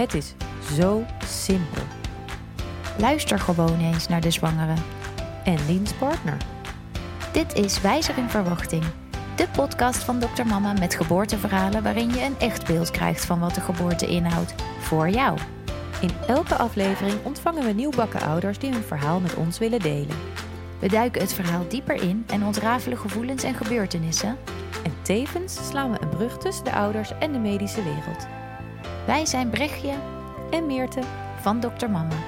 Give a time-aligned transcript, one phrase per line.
[0.00, 0.34] Het is
[0.72, 1.82] zo simpel.
[2.98, 4.74] Luister gewoon eens naar de zwangere.
[5.44, 6.36] En Liens partner.
[7.32, 8.84] Dit is Wijzer in Verwachting.
[9.36, 10.46] De podcast van Dr.
[10.46, 14.54] Mama met geboorteverhalen waarin je een echt beeld krijgt van wat de geboorte inhoudt.
[14.78, 15.38] Voor jou.
[16.00, 20.16] In elke aflevering ontvangen we nieuwbakken ouders die hun verhaal met ons willen delen.
[20.78, 24.36] We duiken het verhaal dieper in en ontrafelen gevoelens en gebeurtenissen.
[24.84, 28.39] En tevens slaan we een brug tussen de ouders en de medische wereld.
[29.10, 29.94] Wij zijn Brechtje
[30.50, 31.02] En Meerte.
[31.40, 31.88] van Dr.
[31.88, 32.18] Mama.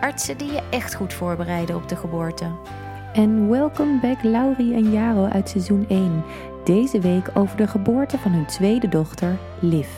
[0.00, 2.56] Artsen die je echt goed voorbereiden op de geboorte.
[3.12, 6.24] En welcome back Laurie en Jaro uit seizoen 1.
[6.64, 9.88] Deze week over de geboorte van hun tweede dochter, Liv.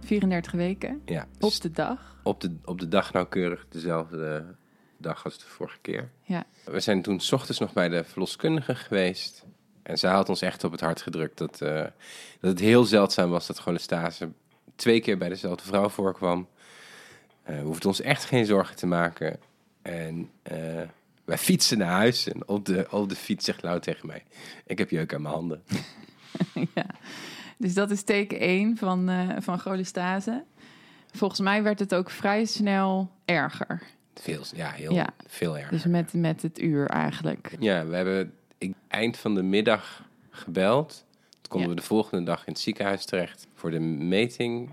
[0.00, 2.20] 34 weken Ja, op de dag.
[2.22, 4.54] op de, op de dag nauwkeurig dezelfde
[4.98, 6.10] dag als de vorige keer.
[6.22, 6.44] Ja.
[6.64, 9.45] We zijn toen 's ochtends nog bij de verloskundige geweest.
[9.86, 11.74] En zij had ons echt op het hart gedrukt dat, eh,
[12.40, 14.28] dat het heel zeldzaam was dat cholestase
[14.76, 16.48] twee keer bij dezelfde vrouw voorkwam.
[17.42, 19.38] Eh we hoefden ons echt geen zorgen te maken.
[19.82, 20.82] En eh,
[21.24, 24.22] wij fietsen naar huis en op de, op de fiets zegt Lau tegen mij...
[24.66, 25.62] Ik heb jeuk aan mijn handen.
[26.74, 26.86] ja.
[27.58, 30.44] Dus dat is teken 1 van, eh van cholestase.
[31.12, 33.82] Volgens mij werd het ook vrij snel erger.
[34.14, 35.08] Veel, ja, heel Ja.
[35.26, 35.68] veel erg.
[35.70, 37.56] Dus met, met het uur eigenlijk.
[37.58, 41.04] Ja, we hebben ik, eind van de middag gebeld.
[41.30, 41.74] Toen konden Ja.
[41.74, 44.70] we de volgende dag in het ziekenhuis terecht voor de meting.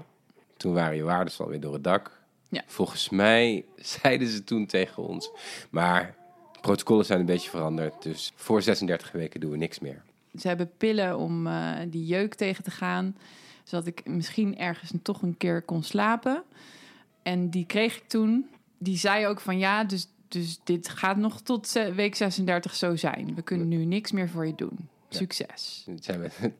[0.57, 2.21] Toen waren je waardes alweer door het dak.
[2.49, 2.63] Ja.
[2.67, 3.65] Volgens mij
[4.01, 5.29] zeiden ze toen tegen ons.
[5.69, 6.15] Maar
[6.61, 8.01] protocollen zijn een beetje veranderd.
[8.03, 10.01] Dus voor 36 weken doen we niks meer.
[10.39, 13.17] Ze hebben pillen om eh, die jeuk tegen te gaan.
[13.63, 16.43] Zodat ik misschien ergens toch een keer kon slapen.
[17.23, 18.49] En die kreeg ik toen.
[18.77, 23.35] Die zei ook van ja, dus, dus dit gaat nog tot week 36 zo zijn.
[23.35, 24.89] We kunnen nu niks meer voor je doen.
[25.09, 25.87] Succes.
[25.99, 26.29] Zijn we,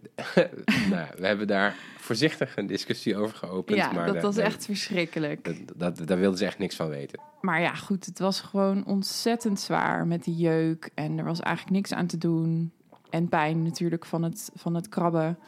[0.90, 3.78] nou, we hebben daar voorzichtig een discussie over geopend.
[3.78, 5.44] Ja, maar dat was echt verschrikkelijk.
[5.44, 5.58] Dat,
[5.98, 7.20] dat, daar wilden ze echt niks van weten.
[7.42, 10.90] Maar ja, goed, het was gewoon ontzettend zwaar met die jeuk.
[10.94, 12.72] En er was eigenlijk niks aan te doen.
[13.10, 15.40] En pijn natuurlijk van het, van het krabben.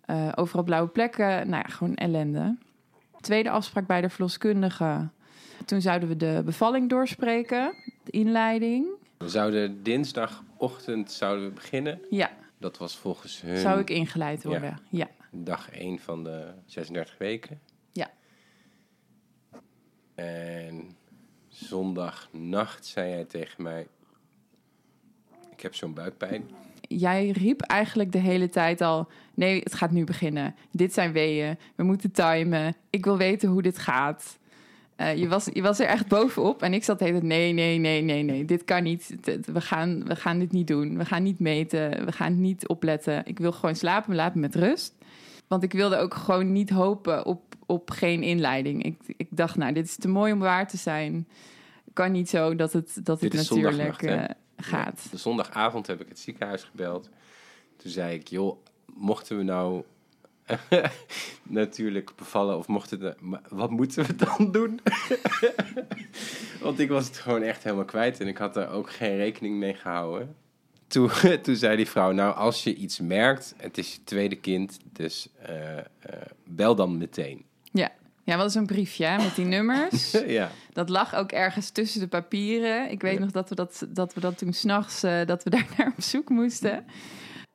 [0.00, 1.48] Eh, overal blauwe plekken.
[1.48, 2.56] Nou ja, gewoon ellende.
[3.20, 5.08] Tweede afspraak bij de verloskundige.
[5.66, 7.74] Toen zouden we de bevalling doorspreken.
[8.04, 8.86] De inleiding.
[9.18, 12.00] We zouden dinsdagochtend zouden we beginnen.
[12.10, 14.80] Ja, Dat was volgens hun zou ik ingeleid worden.
[14.90, 15.08] Ja.
[15.30, 17.60] dag 1 van de 36 weken.
[17.92, 18.10] Ja.
[20.14, 20.96] En
[21.48, 23.86] zondagnacht zei jij tegen mij...
[25.50, 26.50] Ik heb zo'n buikpijn.
[26.80, 29.08] Jij riep eigenlijk de hele tijd al...
[29.34, 30.54] nee, het gaat nu beginnen.
[30.70, 31.58] Dit zijn weeën.
[31.74, 32.76] We moeten timen.
[32.90, 34.38] Ik wil weten hoe dit gaat.
[34.96, 36.62] Eh, je, was, je was er echt bovenop.
[36.62, 37.28] En ik zat de hele tijd...
[37.28, 38.44] nee, nee, nee, nee, nee.
[38.44, 39.14] Dit kan niet.
[39.44, 40.98] We gaan, we gaan dit niet doen.
[40.98, 42.04] We gaan niet meten.
[42.04, 43.26] We gaan niet opletten.
[43.26, 44.14] Ik wil gewoon slapen.
[44.14, 44.94] Laat me met rust.
[45.46, 48.84] Want ik wilde ook gewoon niet hopen op, op geen inleiding.
[48.84, 51.28] Ik, ik dacht, nou, dit is te mooi om waar te zijn.
[51.92, 54.24] Kan niet zo dat het, dat Dit het natuurlijk eh,
[54.56, 55.06] gaat.
[55.10, 57.08] De zondagavond heb ik het ziekenhuis gebeld.
[57.76, 58.56] Toen zei ik, joh,
[58.94, 59.82] mochten we nou
[61.42, 63.20] natuurlijk bevallen of mochten het...
[63.20, 64.80] maar Wat moeten we dan doen?
[66.60, 69.58] Want ik was het gewoon echt helemaal kwijt en ik had er ook geen rekening
[69.58, 70.36] mee gehouden.
[70.86, 71.10] Toen,
[71.42, 75.28] toen zei die vrouw, nou als je iets merkt, het is je tweede kind, dus
[75.42, 75.84] eh, eh,
[76.44, 77.44] bel dan meteen.
[77.72, 77.92] Ja,
[78.24, 80.10] ja wat is een briefje met die nummers.
[80.26, 80.50] ja.
[80.72, 82.90] Dat lag ook ergens tussen de papieren.
[82.90, 85.66] Ik weet nog dat we dat, dat, we dat toen s'nachts, uh, dat we daar
[85.76, 86.84] naar op zoek moesten.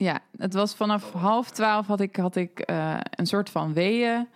[0.02, 4.28] Ja, het was vanaf half twaalf had ik, had ik uh, een soort van weeën.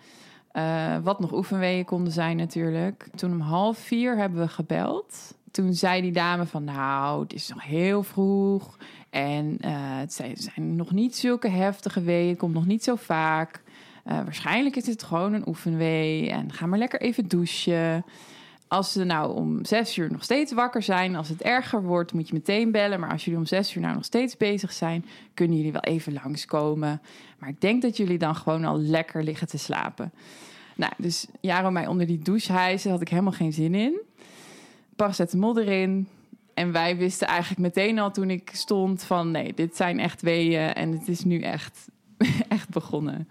[0.54, 3.08] Uh, wat nog oefenweeën konden zijn natuurlijk.
[3.16, 5.36] Toen om half vier hebben we gebeld.
[5.52, 8.78] Toen zei die dame van nou, het is nog heel vroeg.
[9.10, 12.38] En uh, het zijn, zijn nog niet zulke heftige weeën.
[12.38, 13.62] Komt nog niet zo vaak.
[14.04, 16.30] Waarschijnlijk is het gewoon een oefenwee.
[16.30, 18.06] En ga maar lekker even douchen.
[18.68, 22.28] Als ze nou om zes uur nog steeds wakker zijn, als het erger wordt, moet
[22.28, 23.00] je meteen bellen.
[23.00, 26.14] Maar als jullie om zes uur nou nog steeds bezig zijn, kunnen jullie wel even
[26.14, 27.02] langskomen.
[27.40, 30.12] Maar ik denk dat jullie dan gewoon al lekker liggen te slapen.
[30.76, 34.02] Nou, dus Jaro mij onder die douche hijsen, had ik helemaal geen zin in.
[34.96, 36.08] Paracetamol erin.
[36.54, 40.74] En wij wisten eigenlijk meteen al toen ik stond van nee, dit zijn echt weeën
[40.74, 41.88] en het is nu echt,
[42.48, 43.30] echt begonnen.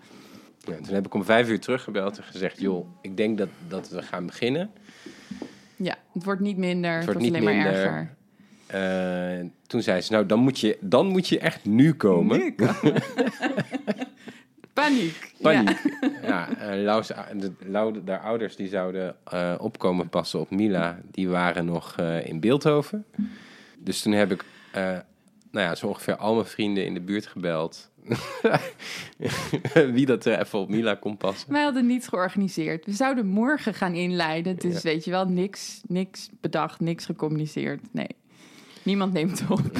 [0.66, 3.88] Ja, toen heb ik om vijf uur teruggebeld en gezegd, joh, ik denk dat, dat
[3.88, 4.70] we gaan beginnen.
[5.84, 8.14] Ja, het wordt niet minder, het, Het wordt, niet alleen maar erger.
[9.40, 12.38] Uh, toen zei ze, nou, dan moet je, dan moet je echt nu komen.
[12.38, 13.02] Nu komen.
[14.72, 15.32] Paniek.
[15.40, 15.82] Paniek.
[16.22, 17.12] Ja, ja uh, Lau's,
[18.04, 23.04] de, ouders die zouden uh, opkomen passen op Mila, die waren nog uh, in Beeldhoven.
[23.78, 24.44] Dus toen heb ik
[25.50, 27.90] nou ja, zo ongeveer al mijn vrienden in de buurt gebeld.
[29.94, 31.52] Wie dat er even op Mila kon passen.
[31.52, 32.86] Wij hadden niets georganiseerd.
[32.86, 34.56] We zouden morgen gaan inleiden.
[34.56, 34.80] Dus Ja.
[34.90, 37.80] weet je wel, niks, niks bedacht, niks gecommuniceerd.
[37.92, 38.08] Nee,
[38.82, 39.60] niemand neemt het op.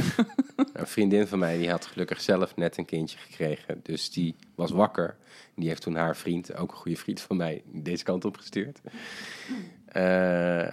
[0.72, 3.80] Een vriendin van mij die had gelukkig zelf net een kindje gekregen.
[3.82, 5.16] Dus die was wakker.
[5.56, 8.80] Die heeft toen haar vriend, ook een goede vriend van mij, deze kant op gestuurd.
[9.86, 10.66] Eh,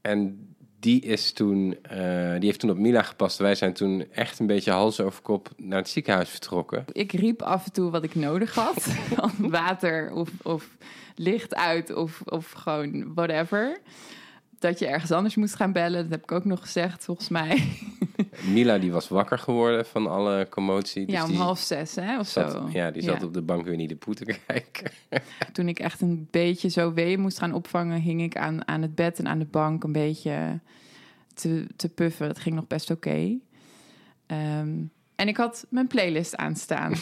[0.00, 0.48] en
[0.80, 1.98] die, is toen, eh,
[2.32, 3.38] die heeft toen op Mila gepast.
[3.38, 6.84] Wij zijn toen echt een beetje hals over kop naar het ziekenhuis vertrokken.
[6.92, 8.86] Ik riep af en toe wat ik nodig had.
[9.38, 10.68] Water of, of
[11.14, 13.80] licht uit of, of gewoon whatever.
[14.60, 16.02] Dat je ergens anders moest gaan bellen.
[16.02, 17.62] Dat heb ik ook nog gezegd, volgens mij.
[18.54, 21.06] Mila die was wakker geworden van alle commotie.
[21.06, 22.68] Dus ja, om half zes, hè, of zat, zo.
[22.72, 23.26] Ja, die zat Ja.
[23.26, 24.90] op de bank weer niet de poe te kijken.
[25.52, 28.00] Toen ik echt een beetje zo wee moest gaan opvangen...
[28.00, 30.60] hing ik aan, aan het bed en aan de bank een beetje
[31.34, 32.26] te, te puffen.
[32.26, 33.36] Dat ging nog best oké.
[34.26, 34.70] Ehm,
[35.16, 36.94] en ik had mijn playlist aanstaan.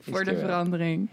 [0.00, 1.06] Voor de wel.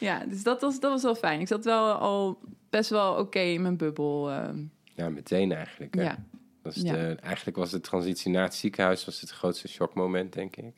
[0.00, 1.40] Ja, dus dat was, dat was wel fijn.
[1.40, 2.38] Ik zat wel al
[2.70, 4.30] best wel oké in mijn bubbel.
[4.30, 4.58] ehm,
[4.94, 5.94] Ja, meteen eigenlijk.
[5.94, 6.02] hè.
[6.02, 6.24] ja.
[6.62, 6.92] Dat is Ja.
[6.92, 10.72] de, eigenlijk was de transitie naar het ziekenhuis was het grootste shockmoment, denk ik.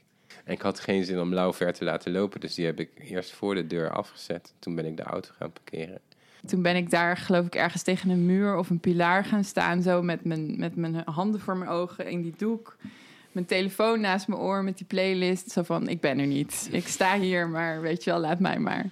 [0.44, 2.90] En ik had geen zin om Lau ver te laten lopen, dus die heb ik
[2.98, 4.52] eerst voor de deur afgezet.
[4.58, 6.00] Toen ben ik de auto gaan parkeren.
[6.46, 9.82] Toen ben ik daar, geloof ik, ergens tegen een muur of een pilaar gaan staan.
[9.82, 12.76] Zo met mijn, met mijn handen voor mijn ogen in die doek.
[13.32, 15.50] Mijn telefoon naast mijn oor met die playlist.
[15.50, 16.68] Zo van, ik ben er niet.
[16.70, 18.86] Ik sta hier, maar weet je wel, laat mij maar.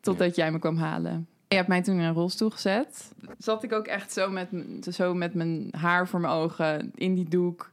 [0.00, 1.26] Totdat jij me kwam halen.
[1.48, 3.12] Je hebt mij toen in een rolstoel gezet.
[3.38, 4.48] Zat ik ook echt zo met,
[4.90, 7.70] zo met mijn haar voor mijn ogen in die doek.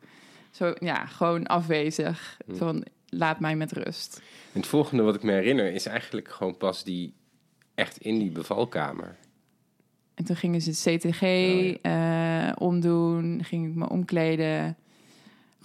[0.51, 2.37] Zo, ja, gewoon afwezig.
[2.47, 4.21] Zo van, laat mij met rust.
[4.53, 7.13] En het volgende wat ik me herinner is eigenlijk gewoon pas die,
[7.75, 9.15] echt in die bevalkamer.
[10.13, 11.21] En toen gingen ze het CTG
[11.81, 12.47] ja.
[12.49, 14.77] eh, omdoen, ging ik me omkleden,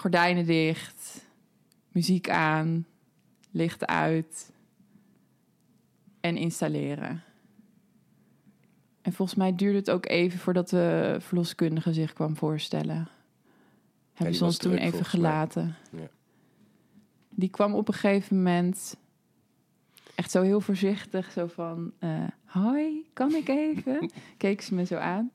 [0.00, 1.27] gordijnen dicht,
[1.89, 2.87] muziek aan,
[3.50, 4.53] licht uit
[6.21, 7.23] en installeren.
[9.03, 13.09] En volgens mij duurde het ook even voordat de verloskundige zich kwam voorstellen.
[14.15, 15.77] Hebben ze ons toen druk, even gelaten.
[15.91, 16.09] Ja.
[17.31, 18.97] Die kwam op een gegeven moment
[20.15, 21.93] echt zo heel voorzichtig, zo van...
[21.99, 24.11] eh, Hoi, kan ik even?
[24.37, 25.31] Keek ze me zo aan.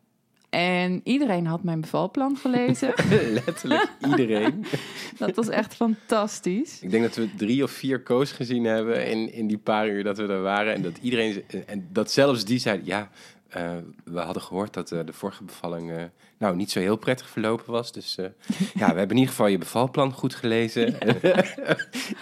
[0.53, 2.93] En iedereen had mijn bevalplan gelezen.
[3.45, 4.65] Letterlijk iedereen.
[5.17, 6.81] Dat was echt fantastisch.
[6.81, 10.03] Ik denk dat we drie of vier koos gezien hebben in, in die paar uur
[10.03, 10.73] dat we daar waren.
[10.73, 13.09] En dat iedereen, en dat zelfs die zei, ja,
[13.49, 16.03] eh, we hadden gehoord dat eh, de vorige bevalling eh,
[16.37, 17.91] nou niet zo heel prettig verlopen was.
[17.91, 18.15] Dus
[18.81, 20.97] ja, we hebben in ieder geval je bevalplan goed gelezen.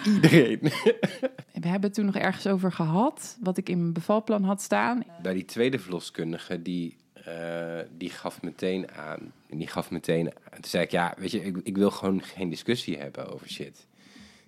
[0.05, 0.59] iedereen.
[1.53, 5.03] We hebben het toen nog ergens over gehad, wat ik in mijn bevalplan had staan.
[5.21, 9.33] Bij die tweede verloskundige, die, eh, die gaf meteen aan.
[9.49, 10.51] En die gaf meteen aan.
[10.51, 13.87] Toen zei ik, ja, weet je, ik, ik wil gewoon geen discussie hebben over shit.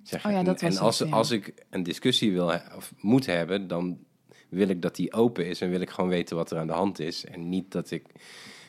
[0.03, 1.15] Zeg, Oh ja, dat en als, het, ja.
[1.15, 3.97] als ik een discussie wil of moet hebben, dan
[4.49, 6.73] wil ik dat die open is en wil ik gewoon weten wat er aan de
[6.73, 7.25] hand is.
[7.25, 8.05] En niet dat ik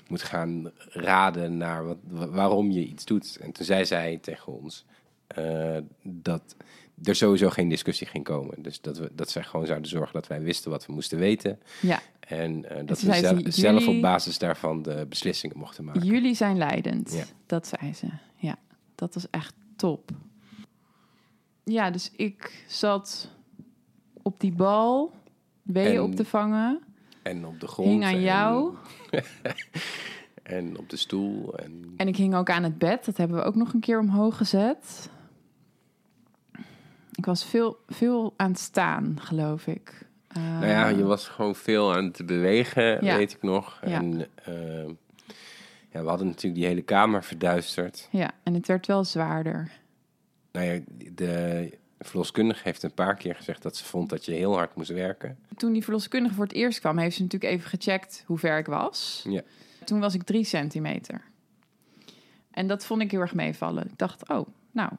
[0.08, 3.36] moet gaan raden naar wat, wa- waarom je iets doet.
[3.40, 4.84] En toen zei zij tegen ons
[5.26, 6.56] eh, dat
[7.02, 8.62] er sowieso geen discussie ging komen.
[8.62, 11.58] Dus dat, we, dat zij gewoon zouden zorgen dat wij wisten wat we moesten weten.
[11.80, 16.02] Ja, En eh, dat we zel- zelf op basis daarvan de beslissingen mochten maken.
[16.04, 17.12] jullie zijn leidend.
[17.12, 17.24] Ja.
[17.46, 18.06] Dat zei ze.
[18.36, 18.56] Ja,
[18.94, 20.10] dat was echt top.
[21.64, 23.30] Ja, dus ik zat
[24.22, 25.12] op die bal,
[25.62, 26.80] weeën En- op te vangen.
[27.22, 27.88] En op de grond.
[27.88, 28.74] Hing aan en- jou.
[30.42, 31.54] en op de stoel.
[31.58, 33.04] En En ik hing ook aan het bed.
[33.04, 35.10] Dat hebben we ook nog een keer omhoog gezet.
[37.14, 40.06] Ik was veel, veel aan het staan, geloof ik.
[40.28, 43.16] Eh, nou ja, je was gewoon veel aan het bewegen, Ja.
[43.16, 43.80] weet ik nog.
[43.86, 43.98] Ja.
[43.98, 44.84] En eh,
[45.90, 48.08] ja, we hadden natuurlijk die hele kamer verduisterd.
[48.10, 49.70] Ja, en het werd wel zwaarder.
[50.52, 50.80] Nou ja,
[51.14, 54.90] de verloskundige heeft een paar keer gezegd dat ze vond dat je heel hard moest
[54.90, 55.38] werken.
[55.56, 58.66] Toen die verloskundige voor het eerst kwam, heeft ze natuurlijk even gecheckt hoe ver ik
[58.66, 59.24] was.
[59.28, 59.42] Ja.
[59.84, 61.22] Toen was ik drie centimeter.
[62.50, 63.84] En dat vond ik heel erg meevallen.
[63.86, 64.90] Ik dacht, oh, nou,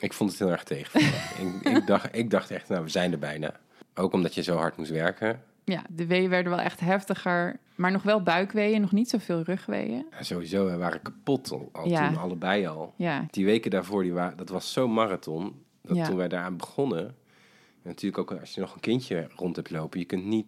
[0.00, 1.00] Ik vond het heel erg tegen.
[1.46, 3.52] ik, ik, dacht, ik dacht echt, nou, we zijn er bijna.
[3.94, 5.42] Ook omdat je zo hard moest werken.
[5.64, 7.58] ja, de weeën werden wel echt heftiger.
[7.74, 10.06] Maar nog wel buikweeën, nog niet zoveel rugweeën.
[10.10, 12.08] Ja, sowieso, we waren kapot al, al Ja.
[12.08, 12.94] toen, allebei al.
[12.96, 15.62] Ja, Die weken daarvoor, die waren, dat was zo'n marathon.
[15.82, 16.04] Dat Ja.
[16.06, 17.06] toen wij daaraan begonnen.
[17.06, 20.46] en natuurlijk ook als je nog een kindje rond hebt lopen, je kunt niet.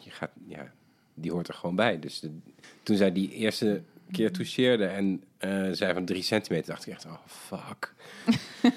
[0.00, 0.72] Je gaat, ja,
[1.14, 1.98] die hoort er gewoon bij.
[1.98, 2.38] Dus de-
[2.82, 7.04] toen zij die eerste keer toucheerde en eh zei van drie centimeter, dacht ik echt,
[7.06, 7.94] oh fuck.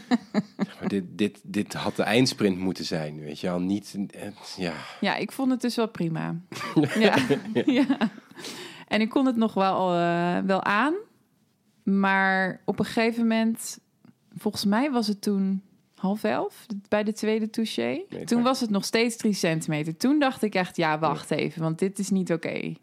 [0.80, 3.60] Maar, dit, dit, dit had de eindsprint moeten zijn, weet je wel.
[3.60, 4.22] Niet, eh,
[4.58, 6.36] ja, ja ik vond het dus wel prima.
[7.00, 7.16] ja.
[7.66, 7.98] ja.
[8.88, 10.94] En ik kon het nog wel, eh, wel aan.
[11.84, 13.80] Maar op een gegeven moment,
[14.36, 15.62] volgens mij was het toen
[15.96, 18.04] half elf bij de tweede touché.
[18.26, 19.98] Toen was het nog steeds drie centimeter.
[19.98, 22.74] Toen dacht ik echt, ja, wacht even, want dit is niet oké.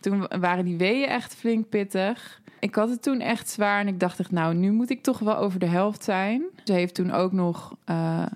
[0.00, 2.42] Toen waren die weeën echt flink pittig.
[2.64, 5.18] Ik had het toen echt zwaar en ik dacht echt, nou, nu moet ik toch
[5.18, 6.42] wel over de helft zijn.
[6.64, 8.26] Ze heeft toen ook nog eh,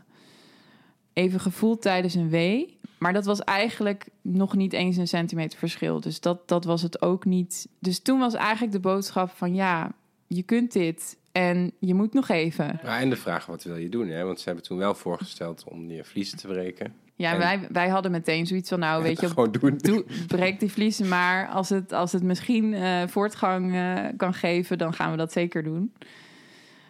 [1.12, 2.78] even gevoeld tijdens een wee.
[2.98, 6.00] Maar dat was eigenlijk nog niet eens een centimeter verschil.
[6.00, 7.68] Dus dat, dat was het ook niet.
[7.78, 9.92] Dus toen was eigenlijk de boodschap van ja,
[10.26, 12.80] je kunt dit en je moet nog even.
[12.82, 14.08] Ja, en de vraag, wat wil je doen?
[14.08, 14.24] Hè?
[14.24, 16.94] Want ze hebben toen wel voorgesteld om je vliezen te breken.
[17.18, 19.74] Ja, En- wij, wij hadden meteen zoiets van nou, weet je, Gewoon doen.
[19.76, 21.48] doe, breek die vliezen maar.
[21.48, 25.62] Als het, als het misschien eh, voortgang eh, kan geven, dan gaan we dat zeker
[25.62, 25.92] doen.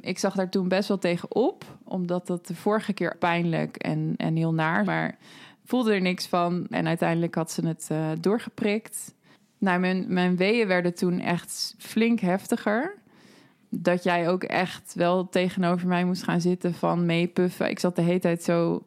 [0.00, 4.14] Ik zag daar toen best wel tegen op, omdat dat de vorige keer pijnlijk en,
[4.16, 5.16] en heel naar, maar
[5.64, 6.66] voelde er niks van.
[6.70, 9.14] En uiteindelijk had ze het eh, doorgeprikt.
[9.58, 12.94] Nou, mijn, mijn weeën werden toen echt flink heftiger.
[13.70, 17.70] Dat jij ook echt wel tegenover mij moest gaan zitten van meepuffen.
[17.70, 18.84] Ik zat de hele tijd zo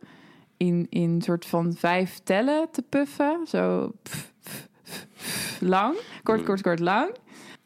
[0.61, 3.39] in, in soort van vijf tellen te puffen.
[3.47, 7.09] Zo pff, pff, pff, pff, lang, kort, kort, kort, lang.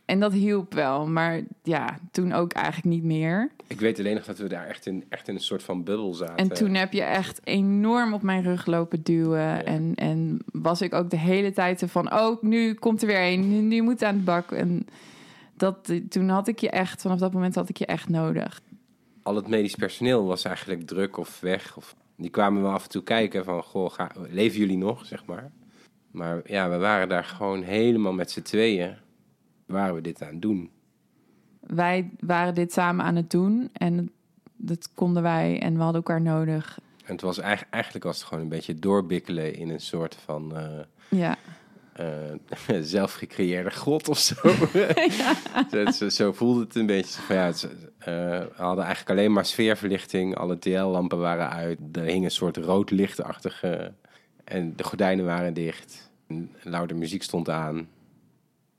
[0.05, 3.51] En dat hielp wel, maar ja, toen ook eigenlijk niet meer.
[3.67, 6.13] Ik weet alleen nog dat we daar echt in, echt in een soort van bubbel
[6.13, 6.35] zaten.
[6.35, 9.65] En toen heb je echt enorm op mijn rug lopen duwen.
[9.65, 12.13] En, en was ik ook de hele tijd van...
[12.13, 14.51] oh, nu komt er weer een, nu, nu moet aan de bak.
[14.51, 14.87] En
[15.57, 18.61] dat, toen had ik je echt, vanaf dat moment had ik je echt nodig.
[19.23, 21.77] Al het medisch personeel was eigenlijk druk of weg.
[21.77, 25.25] Of, die kwamen wel af en toe kijken van, goh, ga, leven jullie nog, zeg
[25.25, 25.51] maar.
[26.11, 28.95] Maar ja, we waren daar gewoon helemaal met z'n tweeën.
[29.65, 30.69] Waren we dit aan het doen.
[31.59, 34.11] Wij waren dit samen aan het doen en
[34.55, 36.79] dat konden wij en we hadden elkaar nodig.
[37.05, 40.55] En het was eigenlijk, eigenlijk was het gewoon een beetje doorbikkelen in een soort van
[40.55, 40.79] eh,
[41.09, 41.37] Ja,
[41.95, 44.35] eh, zelfgecreëerde grot of zo.
[45.71, 47.21] zo, zo, zo voelde het een beetje.
[47.21, 47.55] Van, ja, eh,
[48.05, 50.35] we hadden eigenlijk alleen maar sfeerverlichting.
[50.35, 51.79] Alle TL-lampen waren uit.
[51.91, 53.93] Er hing een soort rood lichtachtige...
[54.43, 56.11] En de gordijnen waren dicht.
[56.27, 57.77] En loude muziek stond aan.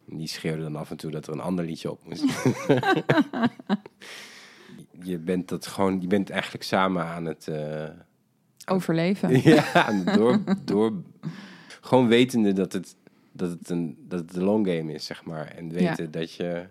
[0.08, 2.22] En die schreeuwde dan af en toe dat er een ander liedje op moest.
[5.10, 7.48] je, bent dat gewoon, je bent eigenlijk samen aan het...
[7.48, 7.88] eh,
[8.66, 9.42] overleven.
[9.42, 10.92] ja, door, door...
[11.80, 12.96] Gewoon wetende dat het,
[13.36, 15.46] dat, het een, dat het een long game is, zeg maar.
[15.46, 16.66] En weten dat je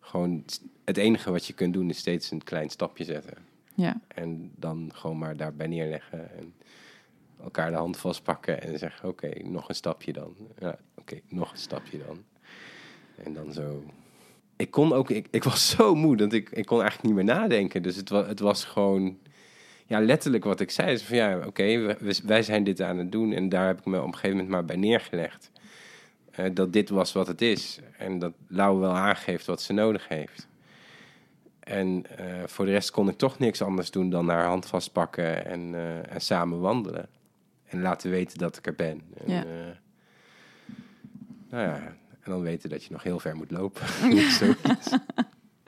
[0.00, 0.44] gewoon...
[0.84, 3.34] Het enige wat je kunt doen is steeds een klein stapje zetten.
[3.74, 6.36] Ja, En dan gewoon maar daarbij neerleggen.
[6.38, 6.54] En
[7.42, 9.08] elkaar de hand vastpakken en zeggen...
[9.08, 10.34] Oké, nog een stapje dan.
[10.58, 12.24] Ja, oké, nog een stapje dan.
[13.24, 13.84] En dan zo...
[14.56, 15.10] Ik kon ook...
[15.10, 17.82] Ik, ik was zo moe dat ik, ik kon eigenlijk niet meer nadenken.
[17.82, 19.18] Dus het, was het was gewoon...
[19.86, 20.92] Ja, letterlijk wat ik zei.
[20.92, 23.32] Is van ja, oké, wij zijn dit aan het doen.
[23.32, 25.51] En daar heb ik me op een gegeven moment maar bij neergelegd.
[26.32, 27.78] Eh, dat dit was wat het is.
[27.98, 30.48] En dat Lau wel aangeeft wat ze nodig heeft.
[31.60, 35.46] En eh, voor de rest kon ik toch niks anders doen dan haar hand vastpakken
[35.46, 37.08] en, eh, en samen wandelen.
[37.64, 39.02] En laten weten dat ik er ben.
[39.26, 39.44] En, Ja.
[41.50, 41.74] nou ja,
[42.20, 43.82] en dan weten dat je nog heel ver moet lopen.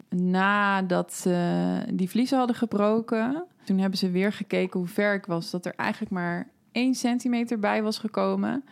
[0.08, 5.50] Nadat ze die vliezen hadden gebroken, toen hebben ze weer gekeken hoe ver ik was.
[5.50, 8.64] Dat er eigenlijk maar één centimeter bij was gekomen.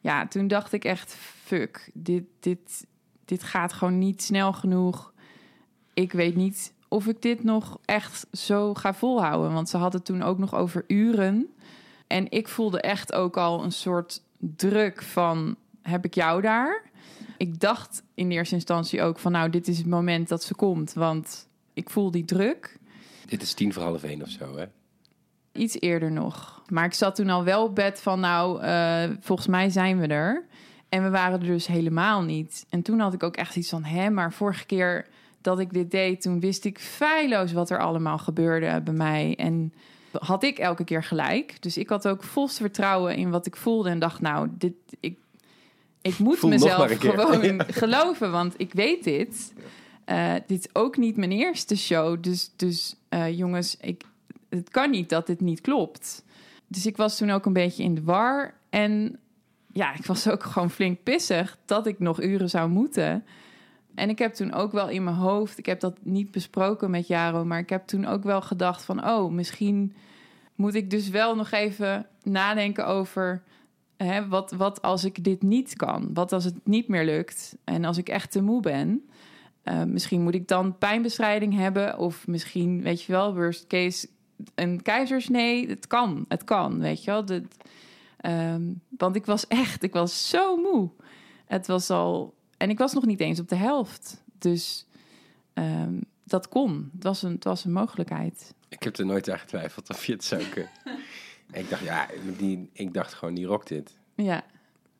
[0.00, 2.86] Ja, toen dacht ik echt, fuck, dit, dit,
[3.24, 5.12] dit gaat gewoon niet snel genoeg.
[5.94, 9.52] Ik weet niet of ik dit nog echt zo ga volhouden.
[9.52, 11.54] Want ze hadden toen ook nog over uren.
[12.06, 16.82] En ik voelde echt ook al een soort druk van, heb ik jou daar?
[17.36, 20.92] Ik dacht in eerste instantie ook van, nou, dit is het moment dat ze komt.
[20.92, 22.78] Want ik voel die druk.
[23.26, 24.64] Dit is tien voor half één of zo, hè?
[25.60, 26.62] Iets eerder nog.
[26.68, 30.06] Maar ik zat toen al wel op bed van, nou, eh, volgens mij zijn we
[30.06, 30.46] er.
[30.88, 32.66] En we waren er dus helemaal niet.
[32.68, 35.06] En toen had ik ook echt iets van, hè, maar vorige keer
[35.40, 39.34] dat ik dit deed, toen wist ik feilloos wat er allemaal gebeurde bij mij.
[39.36, 39.72] En
[40.18, 41.62] had ik elke keer gelijk.
[41.62, 45.18] Dus ik had ook volste vertrouwen in wat ik voelde en dacht, nou, dit, ik,
[46.02, 49.52] ik moet Voel mezelf gewoon geloven, want ik weet dit.
[50.04, 52.22] Eh, dit is ook niet mijn eerste show.
[52.22, 54.02] Dus, dus eh, jongens, ik,
[54.50, 56.24] het kan niet dat dit niet klopt.
[56.66, 58.54] Dus ik was toen ook een beetje in de war.
[58.70, 59.18] En
[59.72, 63.24] ja, ik was ook gewoon flink pissig dat ik nog uren zou moeten.
[63.94, 67.06] En ik heb toen ook wel in mijn hoofd, ik heb dat niet besproken met
[67.06, 69.94] Jaro, maar ik heb toen ook wel gedacht van, oh, misschien
[70.54, 73.42] moet ik dus wel nog even nadenken over
[73.96, 76.10] hè, wat, wat als ik dit niet kan?
[76.14, 79.04] Wat als het niet meer lukt en als ik echt te moe ben?
[79.62, 84.08] Eh, misschien moet ik dan pijnbestrijding hebben of misschien, weet je wel, worst case,
[84.54, 85.68] een keizersnee.
[85.68, 87.24] Het kan, het kan, weet je wel.
[87.24, 87.42] Dat,
[88.16, 90.90] ehm, want ik was echt, ik was zo moe.
[91.44, 94.22] Het was al, en ik was nog niet eens op de helft.
[94.38, 94.86] Dus
[95.54, 96.90] ehm, dat kon.
[96.94, 98.54] Het was, een, het was een mogelijkheid.
[98.68, 100.70] Ik heb er nooit aan getwijfeld of je het zou kunnen.
[101.52, 102.06] ik dacht, ja,
[102.38, 103.96] die, ik dacht gewoon, die rokt dit.
[104.14, 104.44] Ja.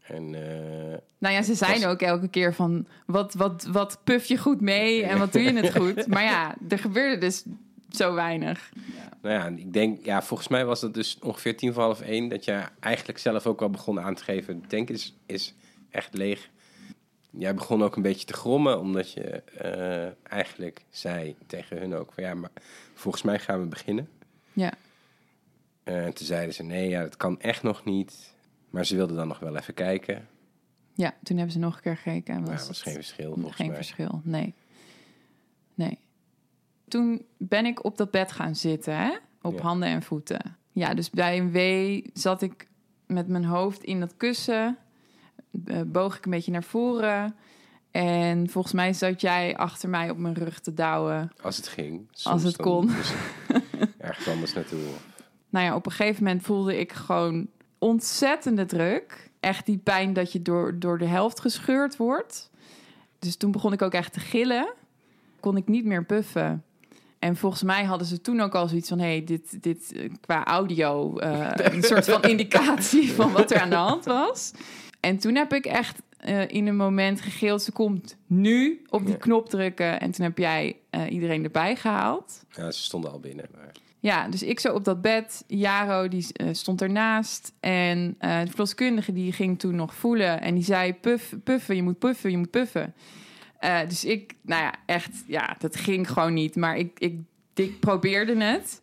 [0.00, 2.86] En, uh, nou ja, ze zeiden ook elke keer van...
[3.06, 6.06] Wat, wat, wat puf je goed mee en wat doe je het goed?
[6.12, 7.44] Maar ja, er gebeurde dus
[7.90, 8.72] zo weinig.
[9.22, 12.28] Nou ja, ik denk, ja, volgens mij was het dus ongeveer tien voor half één...
[12.28, 14.64] dat je eigenlijk zelf ook wel begon aan te geven...
[14.68, 15.54] denk is, is
[15.90, 16.50] echt leeg.
[17.30, 18.80] Jij begon ook een beetje te grommen...
[18.80, 22.12] omdat je uh, eigenlijk zei tegen hun ook...
[22.12, 22.50] van ja, maar
[22.94, 24.08] volgens mij gaan we beginnen.
[24.52, 24.72] Ja.
[25.84, 28.34] Uh, en toen zeiden ze, nee, ja, dat kan echt nog niet...
[28.70, 30.28] Maar ze wilden dan nog wel even kijken.
[30.94, 32.34] Ja, toen hebben ze nog een keer gekeken.
[32.34, 33.76] En was ja, was geen verschil volgens geen mij.
[33.76, 34.54] verschil, nee.
[35.74, 35.98] Nee.
[36.90, 39.10] Toen ben ik op dat bed gaan zitten, hè?
[39.42, 39.62] op Ja.
[39.62, 40.56] handen en voeten.
[40.72, 42.68] Ja, dus bij een wee zat ik
[43.06, 44.76] met mijn hoofd in dat kussen.
[45.64, 47.34] eh, boog ik een beetje naar voren.
[47.90, 51.32] En volgens mij zat jij achter mij op mijn rug te douwen.
[51.42, 52.08] Als het ging.
[52.22, 52.90] Als het kon.
[53.98, 54.78] ergens anders naartoe.
[55.48, 57.46] Nou ja, op een gegeven moment voelde ik gewoon
[57.78, 59.30] ontzettende druk.
[59.40, 62.50] Echt die pijn dat je door, door de helft gescheurd wordt.
[63.18, 64.72] Dus toen begon ik ook echt te gillen.
[65.40, 66.64] Kon ik niet meer puffen.
[67.20, 68.98] En volgens mij hadden ze toen ook al zoiets van...
[68.98, 73.60] hé, hey, dit, dit eh, qua audio eh, een soort van indicatie van wat er
[73.60, 74.52] aan de hand was.
[75.00, 77.62] En toen heb ik echt eh, in een moment gegild...
[77.62, 79.18] ze komt nu op die Ja.
[79.18, 80.00] knop drukken.
[80.00, 80.76] En toen heb jij
[81.08, 82.44] iedereen erbij gehaald.
[82.50, 83.46] Ja, ze stonden al binnen.
[83.54, 83.72] Maar...
[83.98, 85.44] Ja, dus ik zo op dat bed.
[85.46, 87.52] Jaro die stond ernaast.
[87.60, 90.40] En de verloskundige die ging toen nog voelen.
[90.40, 92.94] En die zei, puff, puffen, je moet puffen, je moet puffen.
[93.60, 96.56] Eh, dus ik, nou ja, echt, ja, dat ging gewoon niet.
[96.56, 97.18] Maar ik, ik,
[97.54, 98.80] ik probeerde het.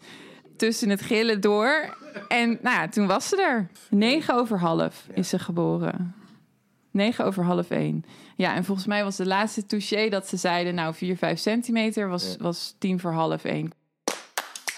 [0.58, 1.98] Tussen het gillen door.
[2.28, 3.68] En nou ja, toen was ze er.
[3.90, 6.16] Negen over half is ze geboren.
[6.92, 8.06] Negen over half één.
[8.36, 10.76] Ja, en volgens mij was de laatste touché dat ze zeiden...
[10.76, 12.44] nou, 4, 5 centimeter was, Ja.
[12.44, 13.72] was tien voor half één.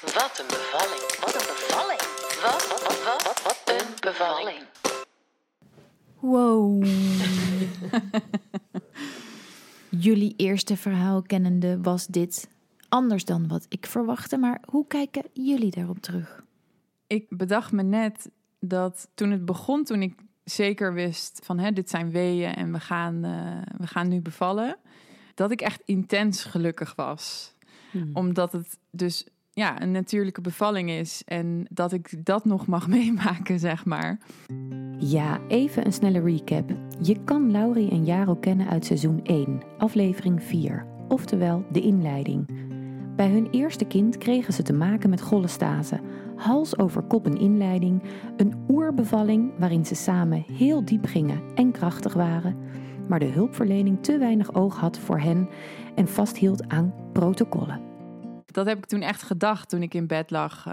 [0.02, 1.02] Wat een bevalling.
[1.20, 2.00] Wat een bevalling.
[2.44, 4.60] Wat, wat, wat, wat, wat, wat een bevalling.
[6.20, 6.84] Wow.
[9.90, 12.50] Jullie eerste verhaal kennende was dit
[12.90, 16.44] anders dan wat ik verwachtte, maar hoe kijken jullie daarop terug?
[17.08, 21.90] Ik bedacht me net dat toen het begon, toen ik zeker wist van hè, dit
[21.90, 24.78] zijn weeën en we gaan, eh, we gaan nu bevallen,
[25.36, 27.54] dat ik echt intens gelukkig was.
[28.14, 33.60] Omdat het dus ja, een natuurlijke bevalling is en dat ik dat nog mag meemaken,
[33.60, 34.20] zeg maar.
[34.98, 36.72] Ja, even een snelle recap.
[37.02, 42.68] Je kan Laurie en Jaro kennen uit seizoen 1, aflevering 4, oftewel de inleiding.
[43.16, 46.00] Bij hun eerste kind kregen ze te maken met cholestase,
[46.36, 48.04] hals over kop een inleiding,
[48.38, 52.58] een oerbevalling waarin ze samen heel diep gingen en krachtig waren,
[53.08, 55.50] maar de hulpverlening te weinig oog had voor hen
[55.96, 57.89] en vasthield aan protocollen.
[58.52, 60.68] Dat heb ik toen echt gedacht toen ik in bed lag,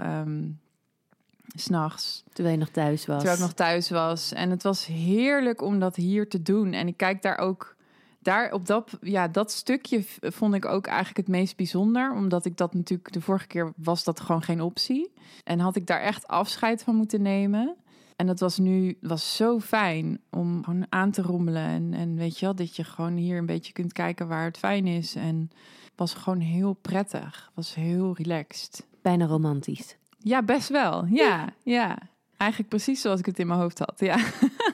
[1.47, 2.23] s s'nachts.
[2.33, 3.17] Terwijl je nog thuis was.
[3.17, 4.33] Terwijl ik nog thuis was.
[4.33, 6.73] En het was heerlijk om dat hier te doen.
[6.73, 7.75] En ik kijk daar ook.
[8.19, 12.13] Daar op dat, ja, dat stukje vond ik ook eigenlijk het meest bijzonder.
[12.13, 13.13] Omdat ik dat natuurlijk.
[13.13, 15.13] De vorige keer was dat gewoon geen optie.
[15.43, 17.75] En had ik daar echt afscheid van moeten nemen.
[18.15, 21.67] En dat was nu was zo fijn om gewoon aan te rommelen.
[21.67, 24.57] En, en weet je wel, dat je gewoon hier een beetje kunt kijken waar het
[24.57, 25.15] fijn is.
[25.15, 25.49] En
[25.97, 27.51] was gewoon heel prettig.
[27.53, 28.85] Was heel relaxed.
[29.01, 29.97] Bijna romantisch.
[30.19, 31.05] Ja, best wel.
[31.05, 31.97] Ja, ja.
[32.37, 33.93] Eigenlijk precies zoals ik het in mijn hoofd had.
[33.97, 34.17] Ja.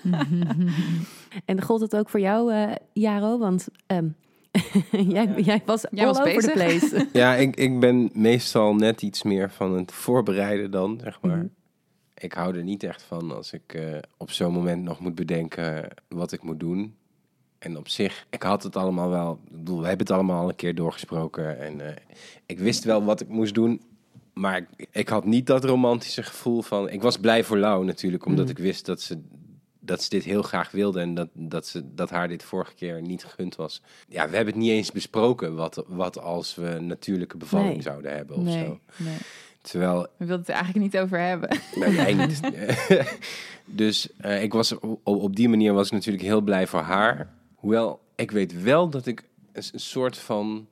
[1.45, 3.37] En gold het ook voor jou, eh, Jaro?
[3.37, 4.07] Want ehm,
[5.15, 6.89] jij, jij was Jij all was over the bezig.
[6.89, 7.07] place.
[7.19, 11.37] Ja, ik, ik ben meestal net iets meer van het voorbereiden dan, zeg maar.
[11.37, 11.47] Mhm.
[12.17, 15.87] Ik hou er niet echt van als ik eh, op zo'n moment nog moet bedenken
[16.07, 16.95] wat ik moet doen.
[17.63, 20.49] En op zich, ik had het allemaal wel, ik bedoel, we hebben het allemaal al
[20.49, 21.59] een keer doorgesproken.
[21.59, 21.95] En eh,
[22.45, 23.81] ik wist wel wat ik moest doen.
[24.33, 26.89] Maar ik, ik had niet dat romantische gevoel van...
[26.89, 28.51] Ik was blij voor Lau natuurlijk, omdat Mhm.
[28.57, 29.19] ik wist dat ze,
[29.79, 30.99] dat ze dit heel graag wilde.
[30.99, 33.81] En dat, dat, ze, dat haar dit vorige keer niet gegund was.
[34.07, 37.81] Ja, we hebben het niet eens besproken wat, wat als we een natuurlijke bevalling Nee.
[37.81, 38.79] zouden hebben of Nee, zo.
[38.97, 39.17] nee.
[39.61, 41.59] Terwijl We wilden het er eigenlijk niet over hebben.
[41.75, 42.39] jij niet.
[43.65, 47.33] dus eh, ik was, op, op die manier was ik natuurlijk heel blij voor haar.
[47.63, 50.67] Hoewel, ik weet wel dat ik een, soort van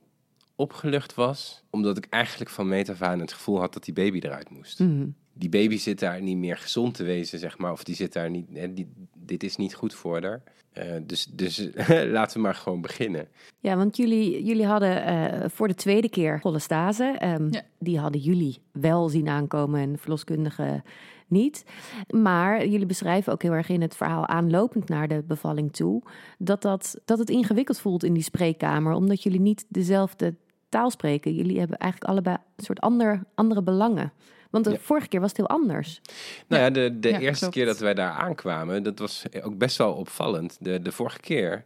[0.56, 1.62] opgelucht was.
[1.70, 4.78] Omdat ik eigenlijk van meet af aan het gevoel had dat die baby eruit moest.
[4.78, 5.06] Mhm.
[5.32, 7.72] Die baby zit daar niet meer gezond te wezen, zeg maar.
[7.72, 8.46] Of die zit daar niet...
[8.52, 10.42] Hè, die, dit is niet goed voor haar.
[10.72, 11.68] Eh, dus dus
[12.16, 13.28] laten we maar gewoon beginnen.
[13.60, 17.04] Ja, want jullie, jullie hadden eh, voor de tweede keer cholestase.
[17.18, 17.62] Ehm, Ja.
[17.78, 20.82] Die hadden jullie wel zien aankomen en verloskundige
[21.32, 21.64] niet.
[22.10, 26.02] Maar jullie beschrijven ook heel erg in het verhaal aanlopend naar de bevalling toe...
[26.38, 28.92] dat, dat, dat het ingewikkeld voelt in die spreekkamer...
[28.92, 30.34] omdat jullie niet dezelfde
[30.68, 31.34] taal spreken.
[31.34, 34.12] Jullie hebben eigenlijk allebei een soort ander, andere belangen.
[34.50, 34.78] Want de Ja.
[34.78, 36.00] vorige keer was het heel anders.
[36.46, 37.54] Nou ja, de, de Ja, eerste klopt.
[37.54, 40.56] keer dat wij daar aankwamen, dat was ook best wel opvallend.
[40.60, 41.64] De, de vorige keer,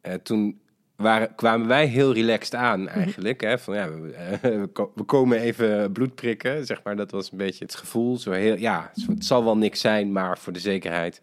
[0.00, 0.60] eh, toen
[1.02, 3.40] waren, kwamen wij heel relaxed aan eigenlijk.
[3.40, 6.96] Hè, van ja, we, eh, we ko- we komen even bloed prikken, zeg maar.
[6.96, 8.18] Dat was een beetje het gevoel.
[8.18, 11.20] Zo heel, ja, het zal wel niks zijn, maar voor de zekerheid.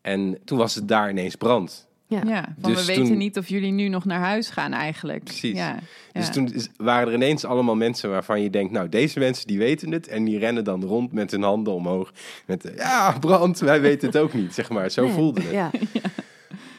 [0.00, 1.86] En toen was het daar ineens brand.
[2.06, 2.20] Ja.
[2.26, 5.24] Ja, van Dus we weten toen- niet of jullie nu nog naar huis gaan eigenlijk.
[5.24, 5.56] Precies.
[5.56, 5.78] Ja,
[6.12, 6.32] Dus ja.
[6.32, 10.08] toen waren er ineens allemaal mensen waarvan je denkt, nou, deze mensen die weten het.
[10.08, 12.12] En die rennen dan rond met hun handen omhoog.
[12.46, 14.90] Met, ja, brand, wij weten het ook niet, zeg maar.
[14.90, 15.50] Zo Nee, voelde het.
[15.50, 15.70] Ja.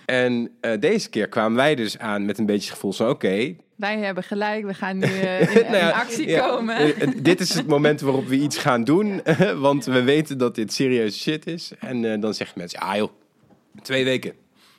[0.09, 3.09] En eh, deze keer kwamen wij dus aan met een beetje het gevoel van...
[3.09, 6.75] oké, Wij hebben gelijk, we gaan nu eh, in, nou ja, in actie ja, komen.
[6.95, 9.21] eh, dit is het moment waarop we iets gaan doen.
[9.57, 11.71] want we weten dat dit serieuze shit is.
[11.79, 13.11] En dan zeggen mensen, ah joh,
[13.81, 14.33] twee weken.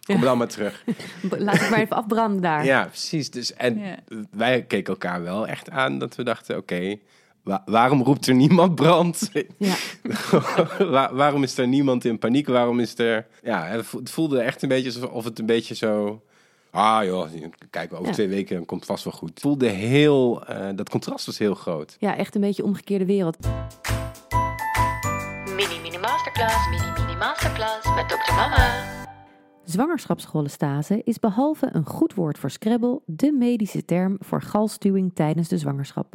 [0.05, 0.85] Kom dan maar terug.
[1.39, 2.65] Laat het maar even afbranden daar.
[2.65, 3.31] Ja, precies.
[3.31, 3.83] Dus, en
[4.31, 6.57] wij keken elkaar wel echt aan dat we dachten...
[6.57, 6.97] oké,
[7.43, 9.31] wa- waarom roept er niemand brand?
[9.59, 9.75] Ja.
[10.91, 12.47] Waar- waarom is er niemand in paniek?
[12.47, 13.27] Waarom is er...
[13.43, 16.23] Ja, het vo- het voelde echt een beetje alsof het een beetje zo...
[16.71, 17.29] Ah joh,
[17.71, 18.13] kijk, over Ja.
[18.13, 19.29] twee weken komt het vast wel goed.
[19.31, 20.45] Het voelde heel...
[20.47, 21.97] eh, dat contrast was heel groot.
[21.99, 23.37] ja, echt een beetje omgekeerde wereld.
[25.57, 28.35] Mini Mini Masterclass, Mini Mini Masterclass met Dr.
[28.35, 28.89] Mama.
[29.65, 35.59] Zwangerschapscholestase is behalve een goed woord voor Scrabble de medische term voor galstuwing tijdens de
[35.59, 36.15] zwangerschap.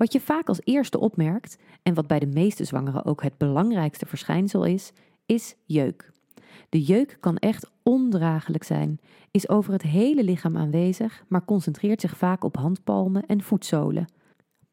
[0.00, 4.06] Wat je vaak als eerste opmerkt, en wat bij de meeste zwangeren ook het belangrijkste
[4.06, 4.92] verschijnsel is,
[5.26, 6.12] is jeuk.
[6.68, 12.16] De jeuk kan echt ondraaglijk zijn, is over het hele lichaam aanwezig, maar concentreert zich
[12.16, 14.12] vaak op handpalmen en voetzolen.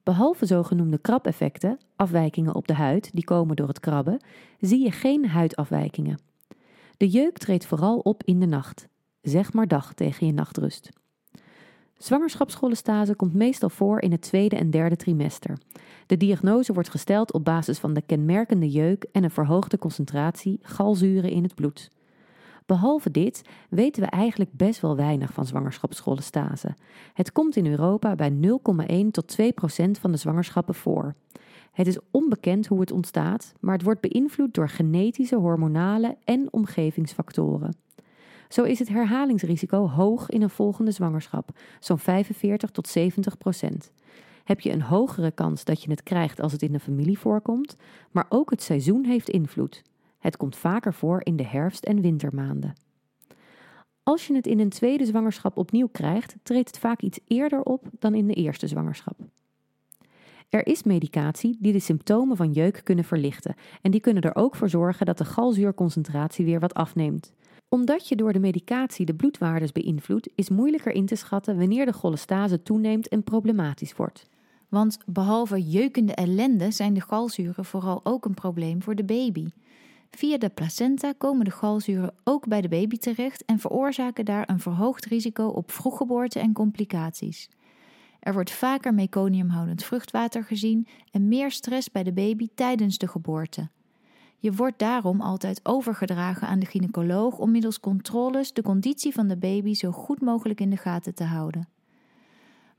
[0.03, 4.21] Behalve zogenoemde krabeffecten, afwijkingen op de huid die komen door het krabben,
[4.59, 6.19] zie je geen huidafwijkingen.
[6.97, 8.87] De jeuk treedt vooral op in de nacht.
[9.21, 10.89] Zeg maar dag tegen je nachtrust.
[11.97, 15.57] Zwangerschapscholestase komt meestal voor in het tweede en derde trimester.
[16.05, 21.31] De diagnose wordt gesteld op basis van de kenmerkende jeuk en een verhoogde concentratie galzuren
[21.31, 21.91] in het bloed.
[22.65, 26.75] Behalve dit weten we eigenlijk best wel weinig van zwangerschapscholestase.
[27.13, 31.15] Het komt in Europa bij 0,1 tot 2 procent van de zwangerschappen voor.
[31.71, 37.86] Het is onbekend hoe het ontstaat, maar het wordt beïnvloed door genetische, hormonale en omgevingsfactoren.
[38.47, 43.91] Zo is het herhalingsrisico hoog in een volgende zwangerschap, zo'n 45 tot 70 procent.
[44.43, 47.75] Heb je een hogere kans dat je het krijgt als het in de familie voorkomt,
[48.11, 49.81] maar ook het seizoen heeft invloed.
[50.19, 52.73] Het komt vaker voor in de herfst- en wintermaanden.
[54.03, 57.85] Als je het in een tweede zwangerschap opnieuw krijgt, treedt het vaak iets eerder op
[57.99, 59.19] dan in de eerste zwangerschap.
[60.49, 64.55] Er is medicatie die de symptomen van jeuk kunnen verlichten en die kunnen er ook
[64.55, 67.33] voor zorgen dat de galzuurconcentratie weer wat afneemt.
[67.69, 71.93] Omdat je door de medicatie de bloedwaardes beïnvloedt, is moeilijker in te schatten wanneer de
[71.93, 74.29] cholestase toeneemt en problematisch wordt.
[74.69, 79.47] Want behalve jeukende ellende zijn de galzuren vooral ook een probleem voor de baby.
[80.11, 84.59] Via de placenta komen de galzuren ook bij de baby terecht en veroorzaken daar een
[84.59, 87.49] verhoogd risico op vroeggeboorte en complicaties.
[88.19, 93.69] Er wordt vaker meconiumhoudend vruchtwater gezien en meer stress bij de baby tijdens de geboorte.
[94.39, 99.37] Je wordt daarom altijd overgedragen aan de gynaecoloog om middels controles de conditie van de
[99.37, 101.67] baby zo goed mogelijk in de gaten te houden.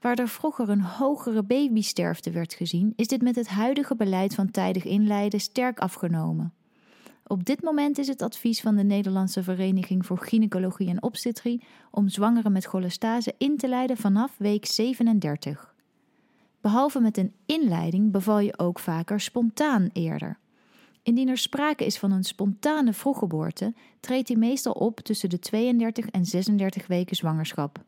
[0.00, 4.50] Waar er vroeger een hogere babysterfte werd gezien, is dit met het huidige beleid van
[4.50, 6.52] tijdig inleiden sterk afgenomen.
[7.26, 12.08] Op dit moment is het advies van de Nederlandse Vereniging voor Gynaecologie en Obstetrie om
[12.08, 15.74] zwangeren met cholestase in te leiden vanaf week 37.
[16.60, 20.38] Behalve met een inleiding beval je ook vaker spontaan eerder.
[21.08, 26.06] Indien er sprake is van een spontane vroeggeboorte, treedt die meestal op tussen de 32
[26.06, 27.84] en 36 weken zwangerschap.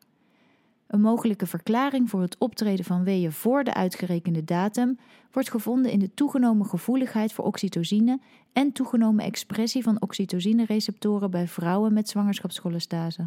[0.87, 4.99] Een mogelijke verklaring voor het optreden van weeën voor de uitgerekende datum
[5.31, 8.19] wordt gevonden in de toegenomen gevoeligheid voor oxytocine
[8.53, 13.25] en toegenomen expressie van oxytocine-receptoren bij vrouwen met zwangerschapscholestase.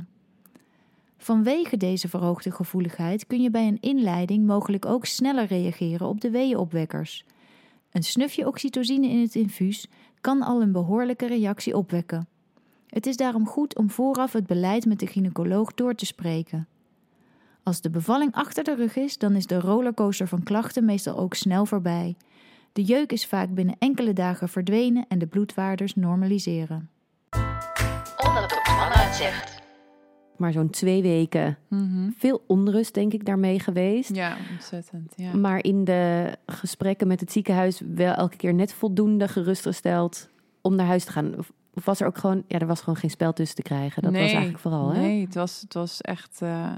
[1.16, 6.30] Vanwege deze verhoogde gevoeligheid kun je bij een inleiding mogelijk ook sneller reageren op de
[6.30, 7.24] weeënopwekkers.
[7.94, 9.87] Een snufje oxytocine in het infuus
[10.20, 12.28] kan al een behoorlijke reactie opwekken.
[12.87, 16.68] Het is daarom goed om vooraf het beleid met de gynaecoloog door te spreken.
[17.62, 21.35] Als de bevalling achter de rug is, dan is de rollercoaster van klachten meestal ook
[21.35, 22.16] snel voorbij.
[22.72, 26.90] De jeuk is vaak binnen enkele dagen verdwenen en de bloedwaardes normaliseren.
[28.20, 29.53] Mama het.
[30.37, 32.11] Maar zo'n twee weken Mhm.
[32.18, 34.14] veel onrust, denk ik, daarmee geweest.
[34.14, 35.12] Ja, ontzettend.
[35.16, 35.35] Ja.
[35.37, 40.29] Maar in de gesprekken met het ziekenhuis wel elke keer net voldoende gerustgesteld
[40.61, 41.38] om naar huis te gaan.
[41.38, 41.51] Of
[41.85, 44.03] was er ook gewoon, ja, er was gewoon geen spel tussen te krijgen.
[44.03, 45.01] Dat was eigenlijk vooral, hè?
[45.01, 46.38] Nee, het was, het was echt...
[46.42, 46.73] eh,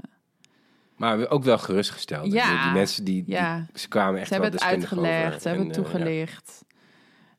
[0.95, 2.31] Maar ook wel gerustgesteld.
[2.31, 3.65] Ja, Die, mensen die, die- ja.
[3.73, 5.41] ze kwamen echt Ze hebben wel het uitgelegd, over.
[5.41, 5.89] ze hebben En, het eh, ja.
[5.91, 6.65] toegelicht.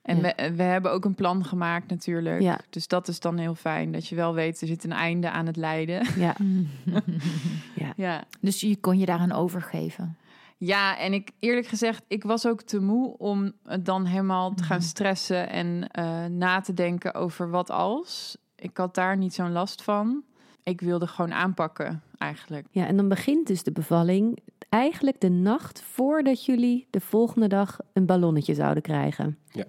[0.09, 0.23] En Ja.
[0.23, 2.41] we, we hebben ook een plan gemaakt natuurlijk.
[2.41, 2.59] Ja.
[2.71, 3.93] Dus dat is dan heel fijn.
[3.93, 6.07] Dat je wel weet, er zit een einde aan het lijden.
[6.17, 6.37] Ja.
[7.97, 8.25] ja.
[8.41, 10.17] Dus je kon je daaraan overgeven.
[10.57, 14.63] Ja, en ik eerlijk gezegd, ik was ook te moe om het dan helemaal te
[14.63, 18.37] gaan stressen en eh, na te denken over wat als.
[18.57, 20.23] Ik had daar niet zo'n last van.
[20.63, 22.67] Ik wilde gewoon aanpakken, eigenlijk.
[22.71, 27.79] ja, en dan begint dus de bevalling eigenlijk de nacht voordat jullie de volgende dag
[27.93, 29.39] een ballonnetje zouden krijgen.
[29.51, 29.65] Ja.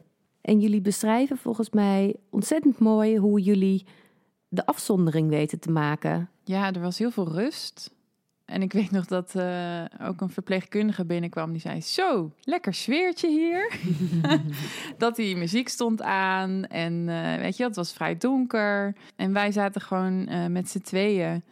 [0.50, 3.86] En jullie beschrijven volgens mij ontzettend mooi hoe jullie
[4.48, 6.30] de afzondering weten te maken.
[6.44, 7.92] Ja, er was heel veel rust.
[8.46, 13.30] En ik weet nog dat eh, ook een verpleegkundige binnenkwam die zei: Zo, lekker sfeertje
[13.30, 13.80] hier.
[14.98, 16.66] dat die muziek stond aan.
[16.66, 18.96] En eh, weet je, het was vrij donker.
[19.16, 21.44] En wij zaten gewoon eh, met z'n tweeën.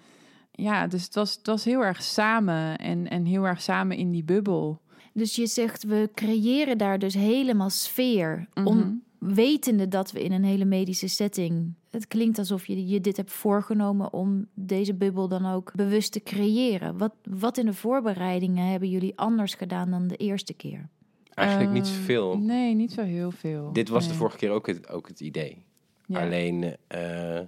[0.51, 4.11] Ja, dus het was, het was heel erg samen en, en heel erg samen in
[4.11, 4.81] die bubbel.
[5.17, 8.47] Dus je zegt, we creëren daar dus helemaal sfeer.
[8.53, 8.67] Mhm.
[8.67, 11.73] Om wetende dat we in een hele medische setting.
[11.89, 16.23] Het klinkt alsof je je dit hebt voorgenomen om deze bubbel dan ook bewust te
[16.23, 16.97] creëren.
[16.97, 20.89] Wat, wat in de voorbereidingen hebben jullie anders gedaan dan de eerste keer?
[21.33, 22.37] Eigenlijk niet Eh, zoveel.
[22.37, 23.73] Nee, niet zo heel veel.
[23.73, 25.65] Dit was de vorige keer ook het, ook het idee.
[26.05, 26.21] Ja.
[26.21, 27.39] Alleen, eh,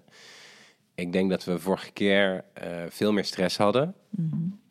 [0.95, 3.95] ik denk dat we vorige keer eh, veel meer stress hadden.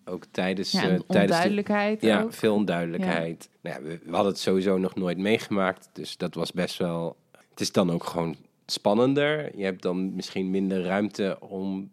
[0.08, 3.48] Ook tijdens, Ja, en tijdens de, onduidelijkheid Ja, veel onduidelijkheid.
[3.60, 5.88] Nou ja, we, we hadden het sowieso nog nooit meegemaakt.
[5.92, 7.16] Dus dat was best wel...
[7.50, 9.56] Het is dan ook gewoon spannender.
[9.58, 11.90] Je hebt dan misschien minder ruimte om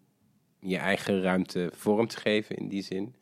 [0.60, 3.16] je eigen ruimte vorm te geven in die zin.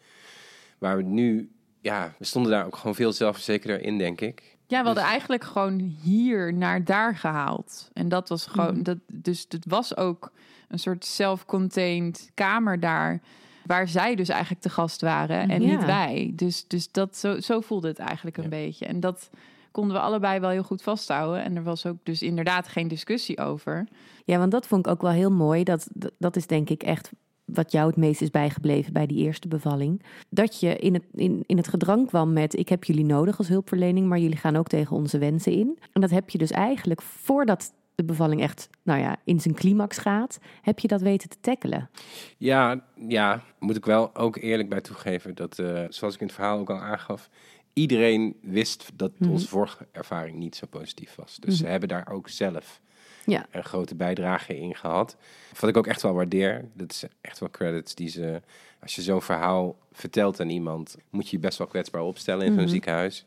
[0.78, 1.52] Waar we nu...
[1.82, 4.42] Ja, we stonden daar ook gewoon veel zelfverzekerder in, denk ik.
[4.68, 7.90] Ja, we hadden Dus- eigenlijk gewoon hier naar daar gehaald.
[7.94, 8.84] En dat was gewoon, Mhm.
[8.84, 10.32] dat, dus het was ook
[10.68, 13.22] een soort self-contained kamer daar.
[13.66, 15.70] Waar zij dus eigenlijk te gast waren en Ja.
[15.76, 16.32] niet wij.
[16.36, 18.50] Dus, dus dat, zo, zo voelde het eigenlijk een Ja.
[18.50, 18.86] beetje.
[18.86, 19.30] En dat
[19.72, 21.44] konden we allebei wel heel goed vasthouden.
[21.44, 23.88] En er was ook dus inderdaad geen discussie over.
[24.26, 25.64] Ja, want dat vond ik ook wel heel mooi.
[25.64, 27.12] Dat, dat, dat is denk ik echt
[27.46, 30.02] wat jou het meest is bijgebleven bij die eerste bevalling.
[30.30, 32.58] Dat je in het, in, in het gedrang kwam met...
[32.58, 34.08] ik heb jullie nodig als hulpverlening...
[34.08, 35.80] maar jullie gaan ook tegen onze wensen in.
[35.92, 39.98] En dat heb je dus eigenlijk voordat de bevalling echt nou ja, in zijn climax
[39.98, 40.40] gaat...
[40.62, 41.90] heb je dat weten te tackelen.
[42.38, 46.36] Ja, ja, moet ik wel ook eerlijk bij toegeven dat, eh, zoals ik in het
[46.36, 47.30] verhaal ook al aangaf,
[47.74, 49.32] iedereen wist dat Mhm.
[49.32, 51.38] onze vorige ervaring niet zo positief was.
[51.40, 52.82] Dus ze hebben daar ook zelf
[53.26, 53.46] Ja.
[53.52, 55.16] een grote bijdrage in gehad.
[55.60, 58.42] Wat ik ook echt wel waardeer, dat is echt wel credits die ze,
[58.82, 62.54] als je zo'n verhaal vertelt aan iemand, moet je je best wel kwetsbaar opstellen in
[62.54, 62.72] zo'n Mhm.
[62.72, 63.26] ziekenhuis.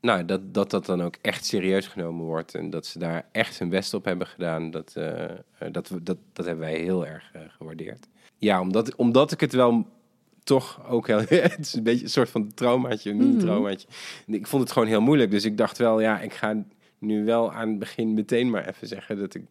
[0.00, 3.58] Nou, dat, dat dat dan ook echt serieus genomen wordt en dat ze daar echt
[3.58, 5.30] hun best op hebben gedaan, dat, eh, eh,
[5.72, 8.08] dat, dat, dat hebben wij heel erg eh, gewaardeerd.
[8.38, 9.86] Ja, omdat, omdat ik het wel
[10.44, 11.18] toch ook heel...
[11.28, 13.88] het is een beetje een soort van traumaatje, een mini-traumaatje.
[14.26, 16.64] Ik vond het gewoon heel moeilijk, dus ik dacht wel, ja, ik ga
[16.98, 19.42] nu wel aan het begin meteen maar even zeggen dat ik...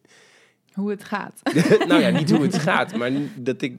[0.73, 1.41] Hoe het gaat.
[1.87, 3.77] nou ja, niet hoe het gaat, maar dat ik...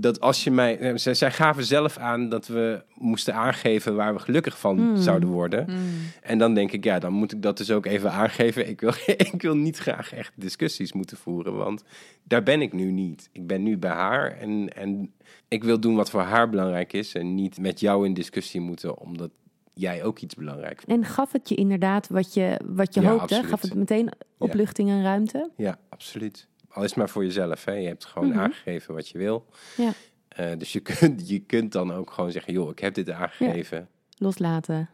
[0.00, 0.78] Dat als je mij...
[0.78, 4.96] eh, Zij, zij gaven zelf aan dat we moesten aangeven waar we gelukkig van Hmm.
[4.96, 5.64] zouden worden.
[5.68, 5.76] Mm.
[6.22, 8.68] En dan denk ik, ja, dan moet ik dat dus ook even aangeven.
[8.68, 8.92] Ik wil,
[9.32, 11.82] ik wil niet graag echt discussies moeten voeren, want
[12.24, 13.28] daar ben ik nu niet.
[13.32, 15.12] Ik ben nu bij haar en, en
[15.48, 18.98] ik wil doen wat voor haar belangrijk is en niet met jou in discussie moeten,
[18.98, 19.30] omdat
[19.74, 21.02] jij ook iets belangrijk vindt.
[21.04, 23.24] En gaf het je inderdaad wat je, wat je Ja, hoopte?
[23.24, 23.46] absoluut.
[23.50, 25.50] Gaf het meteen opluchting en ruimte?
[25.56, 26.46] Ja, absoluut.
[26.78, 27.64] Al is het maar voor jezelf.
[27.64, 27.72] Hè.
[27.72, 28.38] Je hebt gewoon Mhm.
[28.38, 29.46] aangegeven wat je wil.
[29.76, 29.92] Ja.
[30.28, 33.88] Eh, dus je kunt, je kunt dan ook gewoon zeggen, joh, ik heb dit aangegeven.
[34.18, 34.88] Loslaten.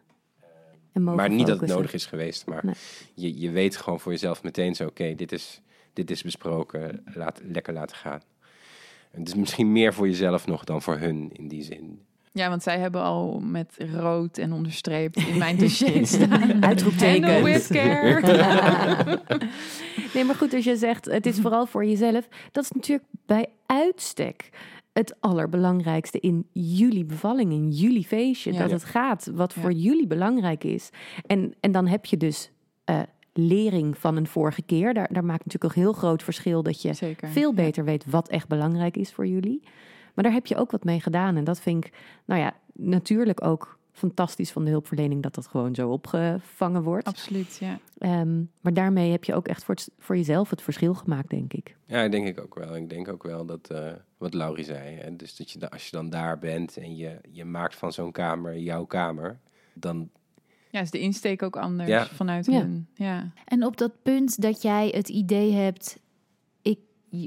[0.93, 2.47] En mogen maar niet dat het nodig is geweest.
[2.47, 2.75] Maar Nee.
[3.15, 5.61] je, je weet gewoon voor jezelf meteen zo, oké, dit, is,
[5.93, 7.05] dit is besproken.
[7.15, 8.21] Laat, lekker laten gaan.
[9.11, 12.01] En het is misschien meer voor jezelf nog dan voor hun in die zin.
[12.37, 16.65] Ja, want zij hebben al met rood en onderstreept in mijn dossier staan.
[16.65, 17.67] Uitroeptekens.
[17.77, 19.21] Care.
[20.15, 23.47] nee, maar goed, als je zegt het is vooral voor jezelf, dat is natuurlijk bij
[23.67, 24.49] uitstek
[24.93, 28.53] het allerbelangrijkste in jullie bevalling, in jullie feestje.
[28.53, 28.59] Ja.
[28.59, 28.75] dat Ja.
[28.75, 29.61] het gaat wat Ja.
[29.61, 30.91] voor jullie belangrijk is.
[31.27, 32.51] En, en dan heb je dus
[32.85, 33.01] eh,
[33.33, 34.95] lering van een vorige keer.
[34.95, 37.29] Daar, daar maakt natuurlijk een heel groot verschil dat je Zeker.
[37.29, 39.63] veel beter weet wat echt belangrijk is voor jullie.
[40.15, 41.37] Maar daar heb je ook wat mee gedaan.
[41.37, 41.93] En dat vind ik,
[42.25, 47.07] nou ja, natuurlijk ook fantastisch van de hulpverlening dat dat gewoon zo opgevangen wordt.
[47.07, 47.79] Absoluut, ja.
[47.99, 51.53] Ehm, maar daarmee heb je ook echt voor, het- voor jezelf het verschil gemaakt, denk
[51.53, 51.77] ik.
[51.87, 52.77] Ja, denk ik ook wel.
[52.77, 55.91] Ik denk ook wel dat, eh, wat Laurie zei, hè, dus dat je, als je
[55.97, 59.39] dan daar bent en je, je maakt van zo'n kamer jouw kamer,
[59.75, 60.11] dan
[60.71, 62.07] Ja, is de insteek ook anders Ja.
[62.07, 62.53] vanuit Ja.
[62.61, 62.87] hun.
[62.95, 63.33] Ja.
[63.45, 65.99] En op dat punt dat jij het idee hebt,
[66.63, 66.79] ik,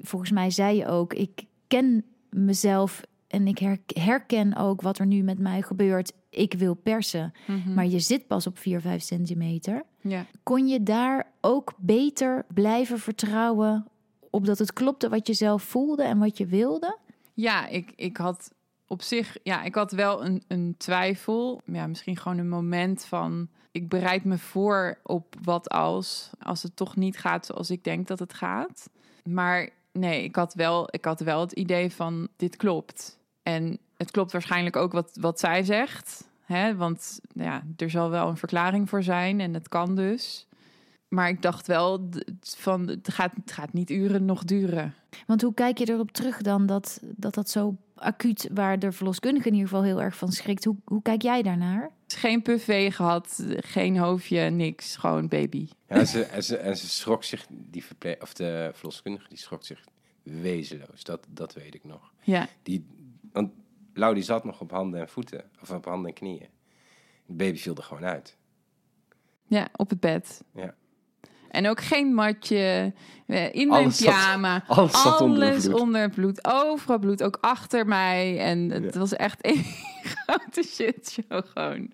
[0.01, 5.05] volgens mij zei je ook, ik ken mezelf en ik her- herken ook wat er
[5.05, 6.13] nu met mij gebeurt.
[6.29, 7.73] Ik wil persen, Mhm.
[7.73, 9.83] maar je zit pas op 4, 5 centimeter.
[10.01, 10.25] ja.
[10.43, 13.85] Kon je daar ook beter blijven vertrouwen
[14.29, 16.97] op dat het klopte wat je zelf voelde en wat je wilde?
[17.33, 18.51] Ja, ik, ik had
[18.87, 21.61] op zich, ja, ik had wel een, een twijfel.
[21.65, 26.75] Ja, misschien gewoon een moment van, ik bereid me voor op wat als, als het
[26.75, 28.89] toch niet gaat zoals ik denk dat het gaat.
[29.23, 33.17] Maar nee, ik had wel, ik had wel het idee van, dit klopt.
[33.43, 36.29] En het klopt waarschijnlijk ook wat, wat zij zegt.
[36.45, 36.75] Hè?
[36.75, 40.47] Want ja, er zal wel een verklaring voor zijn en het kan dus.
[41.07, 42.09] Maar ik dacht wel
[42.41, 44.93] van, het gaat, het gaat niet uren nog duren.
[45.27, 49.47] Want hoe kijk je erop terug dan dat dat, dat zo acuut, waar de verloskundige
[49.47, 50.63] in ieder geval heel erg van schrikt?
[50.63, 51.91] Hoe, hoe kijk jij daarnaar?
[52.07, 54.95] Geen buffet gehad, geen hoofdje, niks.
[54.95, 55.67] Gewoon baby.
[55.87, 59.37] Ja, en, ze, en, ze, en ze schrok zich, die verple- of de verloskundige, die
[59.37, 59.83] schrok zich
[60.23, 61.03] wezenloos.
[61.03, 62.11] Dat, dat weet ik nog.
[62.21, 62.85] Ja, Die,
[63.31, 63.51] want
[63.93, 66.47] Lau die zat nog op handen en voeten, of op handen en knieën.
[67.25, 68.37] De baby viel er gewoon uit.
[69.47, 70.43] ja op het bed.
[70.53, 70.75] Ja.
[71.49, 72.93] En ook geen matje.
[73.27, 74.63] eh, In mijn Alles pyjama.
[74.67, 75.79] alles zat onder Alles bloed.
[75.79, 76.47] onder het bloed.
[76.47, 77.23] Overal bloed.
[77.23, 78.39] Ook achter mij.
[78.39, 78.99] En het Ja.
[78.99, 79.63] was echt een
[80.03, 81.91] grote shitshow gewoon.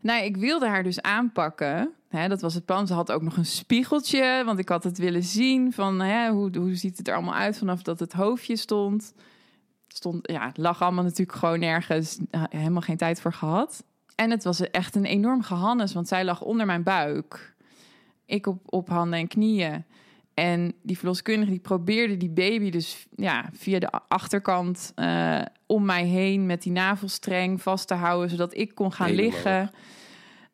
[0.00, 1.90] Nou, ik wilde haar dus aanpakken.
[2.08, 2.86] Hè, dat was het plan.
[2.86, 4.42] Ze had ook nog een spiegeltje.
[4.44, 7.58] Want ik had het willen zien van hè, hoe, hoe ziet het er allemaal uit
[7.58, 9.14] vanaf dat het hoofdje stond.
[9.88, 12.18] Stond, ja, het lag allemaal natuurlijk gewoon nergens.
[12.30, 13.84] eh, Helemaal geen tijd voor gehad.
[14.14, 17.54] En het was echt een enorm gehannes, want zij lag onder mijn buik.
[18.28, 19.84] Ik op, op handen en knieën.
[20.34, 26.04] En die verloskundige die probeerde die baby dus ja, via de achterkant eh, om mij
[26.04, 29.70] heen met die navelstreng vast te houden, zodat ik kon gaan Helemaal liggen.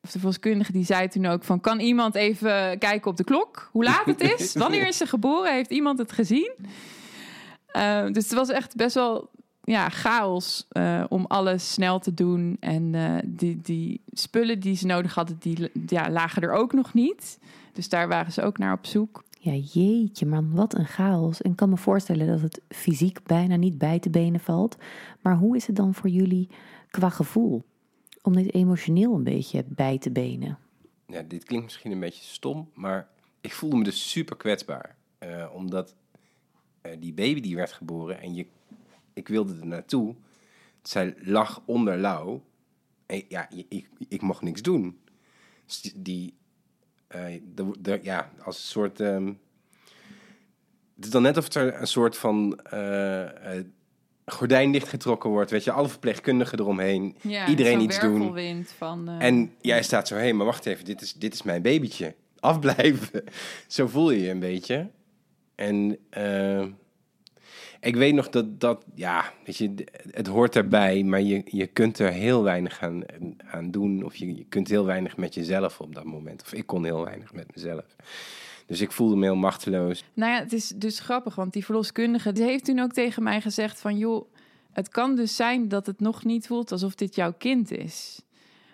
[0.03, 3.69] Of de verloskundige die zei toen ook van, kan iemand even kijken op de klok?
[3.73, 4.55] Hoe laat het is?
[4.65, 5.53] Wanneer is ze geboren?
[5.53, 6.53] Heeft iemand het gezien?
[7.67, 9.31] Eh, dus het was echt best wel
[9.65, 12.57] ja, chaos eh, om alles snel te doen.
[12.61, 16.95] En eh, die, die spullen die ze nodig hadden, die ja, lagen er ook nog
[16.95, 17.39] niet.
[17.73, 19.25] Dus daar waren ze ook naar op zoek.
[19.39, 21.43] Ja, jeetje man, wat een chaos.
[21.43, 24.77] En ik kan me voorstellen dat het fysiek bijna niet bij te benen valt.
[25.21, 26.49] Maar hoe is het dan voor jullie
[26.91, 27.65] qua gevoel?
[28.23, 30.59] Om dit emotioneel een beetje bij te benen.
[31.07, 33.09] Ja, dit klinkt misschien een beetje stom, maar
[33.41, 34.97] ik voelde me dus super kwetsbaar.
[35.19, 35.95] Eh, omdat
[36.81, 38.47] eh, die baby die werd geboren en je,
[39.15, 40.15] ik wilde er naartoe.
[40.83, 42.41] Zij lag onder Lau.
[43.07, 44.99] En ja, ik, ik mocht niks doen.
[45.67, 46.35] Dus die,
[47.07, 47.25] eh,
[47.55, 49.01] de, de- ja, als een soort...
[49.01, 49.33] ehm,
[50.97, 53.61] het is dan net of er een soort van eh,
[54.27, 55.51] gordijn dichtgetrokken wordt.
[55.51, 57.17] Weet je, alle verpleegkundigen eromheen.
[57.23, 58.19] Ja, Iedereen iets doen.
[58.21, 61.63] Van, eh, En jij staat zo, hé, maar wacht even, dit is, dit is mijn
[61.63, 62.15] babytje.
[62.41, 63.25] Afblijven.
[63.67, 64.91] zo voel je je een beetje.
[65.55, 65.99] En
[67.85, 69.75] ik weet nog dat, dat, ja, weet je,
[70.11, 73.03] het hoort erbij, maar je, je kunt er heel weinig aan,
[73.51, 74.05] aan doen.
[74.05, 76.43] Of je, je kunt heel weinig met jezelf op dat moment.
[76.43, 77.85] Of ik kon heel weinig met mezelf.
[78.67, 80.05] Dus ik voelde me heel machteloos.
[80.15, 83.41] Nou ja, het is dus grappig, want die verloskundige die heeft toen ook tegen mij
[83.41, 83.99] gezegd van...
[83.99, 84.33] joh,
[84.73, 88.23] het kan dus zijn dat het nog niet voelt alsof dit jouw kind is.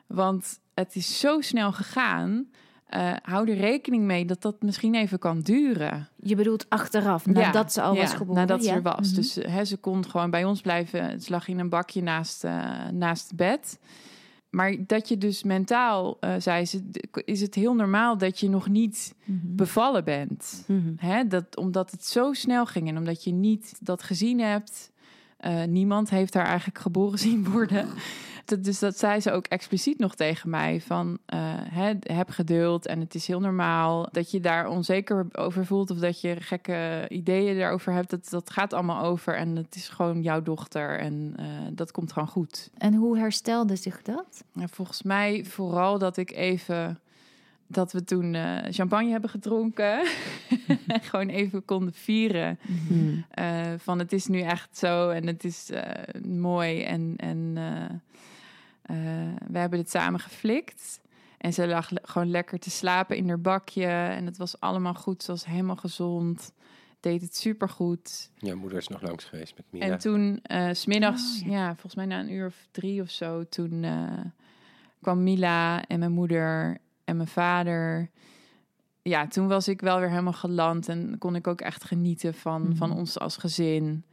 [0.07, 2.51] Want het is zo snel gegaan.
[2.91, 6.09] Eh, hou er rekening mee dat dat misschien even kan duren.
[6.23, 8.41] Je bedoelt achteraf, nadat ze al ja, was geboren?
[8.41, 9.07] Nadat ze er was.
[9.07, 9.15] Mhm.
[9.15, 11.21] Dus hè, ze kon gewoon bij ons blijven.
[11.21, 13.79] Ze lag in een bakje naast, eh, naast het bed.
[14.51, 16.83] Maar dat je dus mentaal, eh, zei ze,
[17.25, 19.37] is het heel normaal dat je nog niet Mhm.
[19.43, 20.67] bevallen bent.
[20.97, 24.91] Hè, dat, omdat het zo snel ging en omdat je niet dat gezien hebt.
[25.69, 27.89] niemand heeft haar eigenlijk geboren zien worden.
[28.59, 30.81] Dus dat zei ze ook expliciet nog tegen mij.
[30.81, 31.39] Van eh,
[32.01, 35.91] heb geduld en het is heel normaal dat je daar onzeker over voelt.
[35.91, 38.11] Of dat je gekke ideeën daarover hebt.
[38.11, 40.99] Dat, dat gaat allemaal over en het is gewoon jouw dochter.
[40.99, 42.71] En eh, dat komt gewoon goed.
[42.79, 44.45] En hoe herstelde zich dat?
[44.55, 47.01] Volgens mij vooral dat ik even
[47.71, 50.07] dat we toen eh, champagne hebben gedronken.
[50.87, 52.59] en gewoon even konden vieren.
[52.89, 53.25] Hmm.
[53.31, 55.71] eh, van het is nu echt zo en het is
[56.29, 56.83] mooi.
[56.83, 57.57] En, en
[59.49, 61.01] we hebben het samen geflikt.
[61.39, 63.87] En ze lag gewoon lekker te slapen in haar bakje.
[63.87, 65.23] En het was allemaal goed.
[65.23, 66.53] Ze was helemaal gezond.
[67.01, 68.31] Deed het supergoed.
[68.37, 69.85] Ja, moeder is nog langs geweest met Mila.
[69.87, 71.53] En toen, eh, s smiddags, Oh, ja.
[71.59, 71.67] ja.
[71.71, 74.19] volgens mij na een uur of drie of zo, toen eh,
[75.03, 78.11] kwam Mila en mijn moeder en mijn vader.
[79.03, 82.63] Ja, toen was ik wel weer helemaal geland en kon ik ook echt genieten van,
[82.63, 82.75] Mhm.
[82.77, 84.05] van ons als gezin.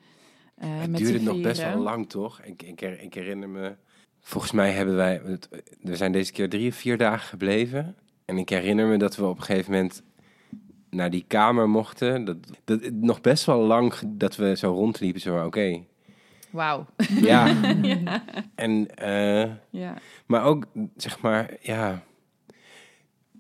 [0.56, 2.42] Eh, Het met duurde nog best wel lang, toch?
[2.42, 3.76] Ik, ik, ik herinner me...
[4.28, 5.22] Volgens mij hebben wij...
[5.82, 7.96] We zijn deze keer drie of vier dagen gebleven.
[8.26, 10.04] En ik herinner me dat we op een gegeven moment
[10.90, 12.26] naar die kamer mochten.
[12.26, 15.22] Dat, dat, nog best wel lang dat we zo rondliepen.
[15.22, 15.84] Zo, oké,
[16.50, 16.86] Wauw.
[17.22, 17.48] Ja,
[17.82, 18.24] ja.
[18.56, 19.94] en, eh, ja.
[20.26, 20.66] maar ook,
[20.96, 22.04] zeg maar, ja...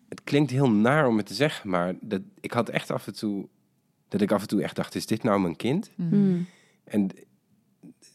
[0.10, 3.16] Het klinkt heel naar om het te zeggen, maar dat, ik had echt af en
[3.16, 3.48] toe...
[4.08, 5.92] Dat ik af en toe echt dacht, is dit nou mijn kind?
[5.96, 6.48] Mm.
[6.84, 7.10] En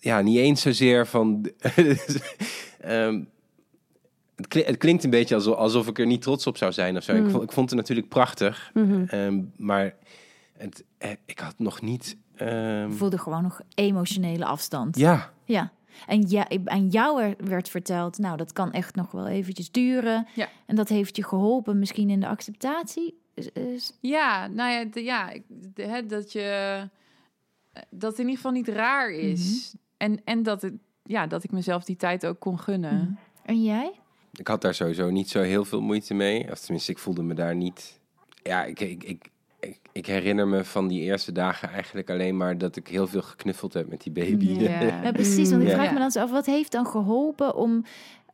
[0.02, 1.50] ja, niet eens zozeer van.
[2.80, 3.22] Ehm,
[4.36, 6.96] het, kli- het klinkt een beetje alsof, alsof ik er niet trots op zou zijn
[6.96, 7.12] of zo.
[7.14, 7.30] Ik, Mm.
[7.30, 9.04] vond, ik vond het natuurlijk prachtig, Mhm.
[9.06, 9.94] ehm, maar
[10.56, 12.16] het, eh, ik had nog niet.
[12.36, 14.96] ehm, voelde gewoon nog emotionele afstand.
[14.96, 15.72] ja, Ja.
[16.06, 20.26] En ja, aan jou er- werd verteld, nou, dat kan echt nog wel eventjes duren.
[20.34, 20.48] Ja.
[20.66, 23.20] En dat heeft je geholpen misschien in de acceptatie.
[24.00, 26.40] Ja, nou ja, de- ja ik- de- hè, dat je
[27.72, 29.74] eh, dat het in ieder geval niet raar is.
[30.02, 30.72] En, en dat, het,
[31.02, 32.94] ja, dat ik mezelf die tijd ook kon gunnen.
[32.94, 33.12] Mhm.
[33.44, 33.92] En jij?
[34.32, 36.50] ik had daar sowieso niet zo heel veel moeite mee.
[36.50, 38.00] Of tenminste, ik voelde me daar niet.
[38.42, 39.28] Ja, ik, ik, ik,
[39.60, 43.22] ik, ik herinner me van die eerste dagen eigenlijk alleen maar dat ik heel veel
[43.22, 44.46] geknuffeld heb met die baby.
[44.46, 44.80] Ja.
[45.04, 45.50] Ja, precies.
[45.50, 45.92] Want ik vraag Ja.
[45.92, 47.84] me dan zo af, wat heeft dan geholpen om...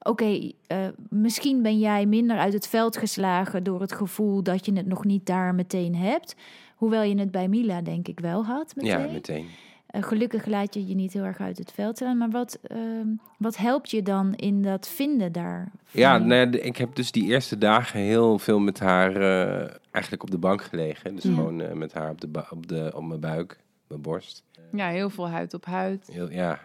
[0.02, 4.72] Oké, eh, misschien ben jij minder uit het veld geslagen door het gevoel dat je
[4.72, 6.34] het nog niet daar meteen hebt.
[6.76, 9.00] Hoewel je het bij Mila denk ik wel had meteen.
[9.00, 9.46] ja, meteen.
[9.88, 12.16] Eh, gelukkig laat je je niet heel erg uit het veld slaan.
[12.18, 13.06] Maar wat, ehm,
[13.38, 15.72] wat helpt je dan in dat vinden daar?
[15.90, 20.22] Ja, nou ja, ik heb dus die eerste dagen heel veel met haar eh, eigenlijk
[20.22, 21.14] op de bank gelegen.
[21.14, 21.34] Dus Ja.
[21.34, 24.44] gewoon eh, met haar op, de op, de, op mijn buik, mijn borst.
[24.72, 26.08] Ja, heel veel huid op huid.
[26.12, 26.60] Heel, ja.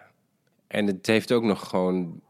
[0.67, 2.21] En het heeft ook nog gewoon...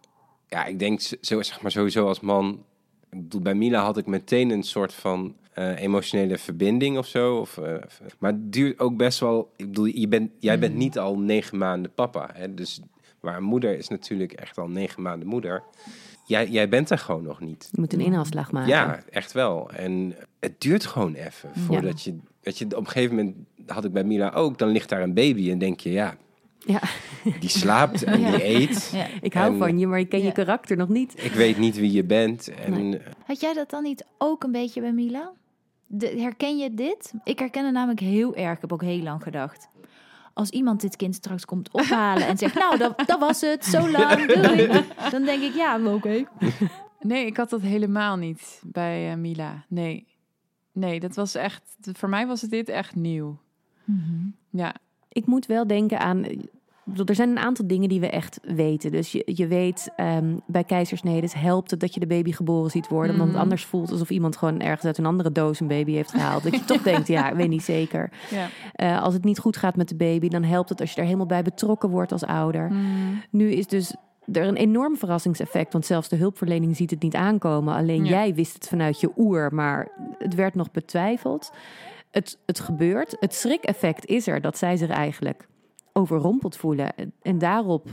[0.48, 2.64] Ja, ik denk zo, zeg maar sowieso als man...
[3.10, 7.36] Ik bedoel, bij Mila had ik meteen een soort van eh, emotionele verbinding of zo.
[7.38, 7.74] Of, eh,
[8.20, 9.52] maar het duurt ook best wel...
[9.56, 12.30] Ik bedoel, je bent, jij bent niet al negen maanden papa.
[12.34, 12.54] Hè?
[12.54, 12.82] Dus
[13.20, 15.64] waar een moeder is natuurlijk echt al negen maanden moeder.
[16.26, 17.68] Jij, jij bent er gewoon nog niet.
[17.72, 18.70] Je moet een inhaalslag maken.
[18.70, 19.70] Ja, echt wel.
[19.72, 22.18] En het duurt gewoon even voordat je...
[22.42, 23.36] Weet je, op een gegeven moment
[23.66, 24.58] had ik bij Mila ook...
[24.58, 26.16] Dan ligt daar een baby en denk je, ja,
[26.66, 26.82] Ja.
[27.40, 28.32] die slaapt en Ja.
[28.32, 28.90] die eet.
[28.94, 29.08] Ja.
[29.22, 30.26] Ik hou En- van je, maar ik ken Ja.
[30.26, 31.24] je karakter nog niet.
[31.24, 32.48] Ik weet niet wie je bent.
[32.54, 33.00] En Nee.
[33.26, 35.32] Had jij dat dan niet ook een beetje bij Mila?
[35.96, 37.14] De, herken je dit?
[37.24, 38.56] Ik herken het namelijk heel erg.
[38.56, 39.68] Ik heb ook heel lang gedacht.
[40.34, 42.56] Als iemand dit kind straks komt ophalen en zegt...
[42.56, 44.68] nou, dat, dat was het, zo lang, doei.
[45.12, 46.24] Dan denk ik, ja, oké.
[47.00, 49.66] Nee, ik had dat helemaal niet bij eh, Mila.
[49.68, 50.08] Nee.
[50.72, 51.78] Nee, dat was echt...
[51.82, 53.38] Voor mij was het dit echt nieuw.
[54.50, 54.76] Ja.
[55.10, 56.26] Ik moet wel denken aan.
[56.86, 58.92] Bedoel, Er zijn een aantal dingen die we echt weten.
[58.92, 62.88] Dus je, je weet, ehm, bij keizersnedes helpt het dat je de baby geboren ziet
[62.88, 63.12] worden.
[63.12, 63.44] Omdat het Mhm.
[63.44, 66.44] anders voelt alsof iemand gewoon ergens uit een andere doos een baby heeft gehaald.
[66.44, 68.12] Dat je toch denkt, ja, ik weet niet zeker.
[68.30, 68.48] ja.
[68.74, 71.06] Eh, als het niet goed gaat met de baby, dan helpt het als je er
[71.06, 72.70] helemaal bij betrokken wordt als ouder.
[72.72, 73.22] Mm.
[73.30, 73.96] Nu is dus
[74.32, 75.74] er een enorm verrassingseffect.
[75.74, 77.74] Want zelfs de hulpverlening ziet het niet aankomen.
[77.76, 78.10] Alleen Ja.
[78.10, 81.52] jij wist het vanuit je oer, maar het werd nog betwijfeld.
[82.12, 83.16] Het, het gebeurt.
[83.20, 85.48] Het schrik-effect is er dat zij zich eigenlijk
[85.94, 86.92] overrompeld voelen.
[87.22, 87.88] En- daarop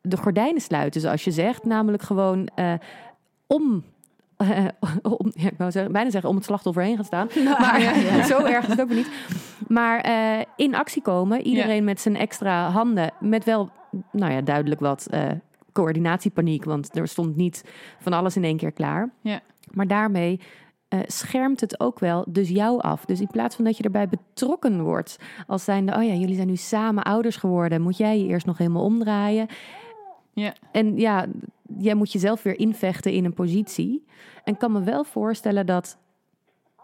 [0.00, 1.64] de gordijnen sluiten, zoals je zegt.
[1.64, 2.72] Namelijk gewoon eh,
[3.46, 3.84] om...
[4.36, 4.64] eh,
[5.18, 7.28] om, ja, ik wou zeggen, bijna zeggen om het slachtoffer heen gaan staan.
[7.60, 7.80] Maar
[8.30, 9.08] zo erg is het ook niet.
[9.68, 11.40] Maar eh, in actie komen.
[11.40, 13.10] Iedereen met zijn extra handen.
[13.20, 13.70] Met wel,
[14.12, 15.30] nou ja, duidelijk wat eh,
[15.72, 16.64] coördinatiepaniek.
[16.64, 17.64] Want er stond niet
[18.00, 19.10] van alles in één keer klaar.
[19.20, 19.40] Ja.
[19.70, 20.40] Maar daarmee
[20.94, 23.04] eh, schermt het ook wel dus jou af.
[23.04, 25.18] Dus in plaats van dat je erbij betrokken wordt.
[25.46, 27.82] Als zijnde, oh ja, jullie zijn nu samen ouders geworden.
[27.82, 29.46] Moet jij je eerst nog helemaal omdraaien.
[30.32, 30.54] Ja.
[30.72, 31.26] En ja,
[31.78, 34.04] jij moet jezelf weer invechten in een positie.
[34.44, 35.98] En kan me wel voorstellen dat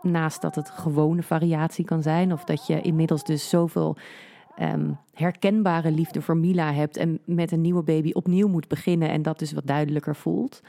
[0.03, 3.97] naast dat het gewone variatie kan zijn, of dat je inmiddels dus zoveel
[4.57, 9.23] ehm, herkenbare liefde voor Mila hebt en met een nieuwe baby opnieuw moet beginnen en
[9.23, 10.61] dat dus wat duidelijker voelt.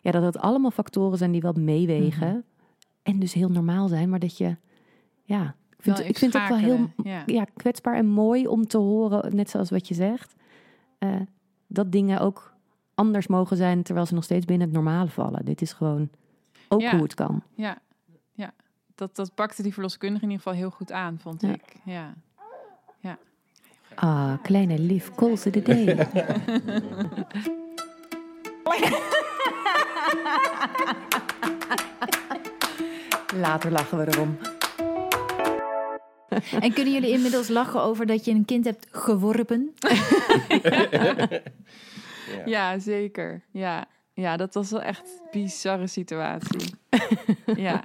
[0.00, 2.44] Ja, dat het allemaal factoren zijn die wel meewegen
[3.04, 4.56] en dus heel normaal zijn, maar dat je,
[5.22, 7.22] ja, ik vind, ik vind het ook wel heel Ja.
[7.26, 10.34] ja, kwetsbaar en mooi om te horen, net zoals wat je zegt,
[10.98, 11.20] eh,
[11.66, 12.52] dat dingen ook
[12.94, 15.44] anders mogen zijn terwijl ze nog steeds binnen het normale vallen.
[15.44, 16.08] Dit is gewoon
[16.68, 16.90] ook Ja.
[16.92, 17.42] hoe het kan.
[17.54, 17.78] Ja,
[18.32, 18.52] ja.
[18.94, 21.48] Dat, dat pakte die verloskundige in ieder geval heel goed aan, vond Ja.
[21.52, 21.76] ik.
[21.84, 22.14] Ja.
[23.96, 25.94] Ah, kleine lief, Koolse de Dee.
[33.44, 34.38] Later lachen we erom.
[36.60, 39.74] En kunnen jullie inmiddels lachen over dat je een kind hebt geworpen?
[42.54, 43.42] ja, zeker.
[43.50, 43.86] Ja.
[44.12, 46.74] ja, dat was wel echt een bizarre situatie.
[47.56, 47.82] ja.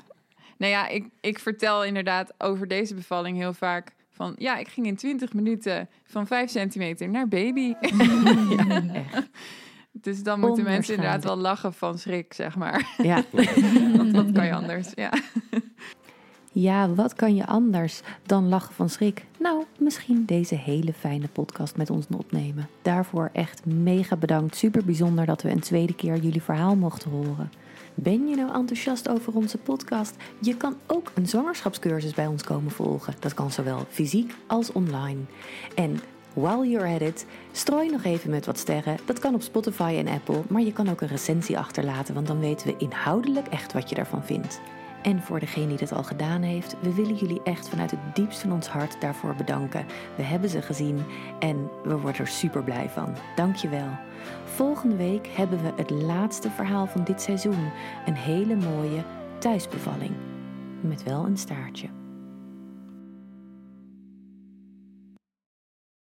[0.57, 4.35] Nou ja, ik, ik vertel inderdaad over deze bevalling heel vaak van...
[4.37, 7.73] Ja, ik ging in 20 minuten van 5 centimeter naar baby.
[8.57, 9.29] ja, echt.
[9.91, 12.95] Dus dan moeten mensen inderdaad wel lachen van schrik, zeg maar.
[12.97, 13.23] Ja.
[13.97, 14.91] Want wat kan je anders?
[14.95, 15.11] Ja.
[16.51, 19.25] Ja, wat kan je anders dan lachen van schrik?
[19.39, 22.69] Nou, misschien deze hele fijne podcast met ons opnemen.
[22.81, 24.55] Daarvoor echt mega bedankt.
[24.55, 27.51] Super bijzonder dat we een tweede keer jullie verhaal mochten horen.
[27.93, 30.15] Ben je nou enthousiast over onze podcast?
[30.41, 33.13] Je kan ook een zwangerschapscursus bij ons komen volgen.
[33.19, 35.19] Dat kan zowel fysiek als online.
[35.75, 35.99] En
[36.33, 38.97] while you're at it, strooi nog even met wat sterren.
[39.05, 42.39] Dat kan op Spotify en Apple, maar je kan ook een recensie achterlaten, want dan
[42.39, 44.61] weten we inhoudelijk echt wat je daarvan vindt.
[45.01, 48.41] En voor degene die dat al gedaan heeft, we willen jullie echt vanuit het diepst
[48.41, 49.85] van ons hart daarvoor bedanken.
[50.15, 51.03] We hebben ze gezien
[51.39, 53.15] en we worden er super blij van.
[53.35, 53.89] Dankjewel.
[54.43, 57.71] Volgende week hebben we het laatste verhaal van dit seizoen.
[58.05, 59.03] Een hele mooie
[59.37, 60.11] thuisbevalling.
[60.81, 61.98] Met wel een staartje.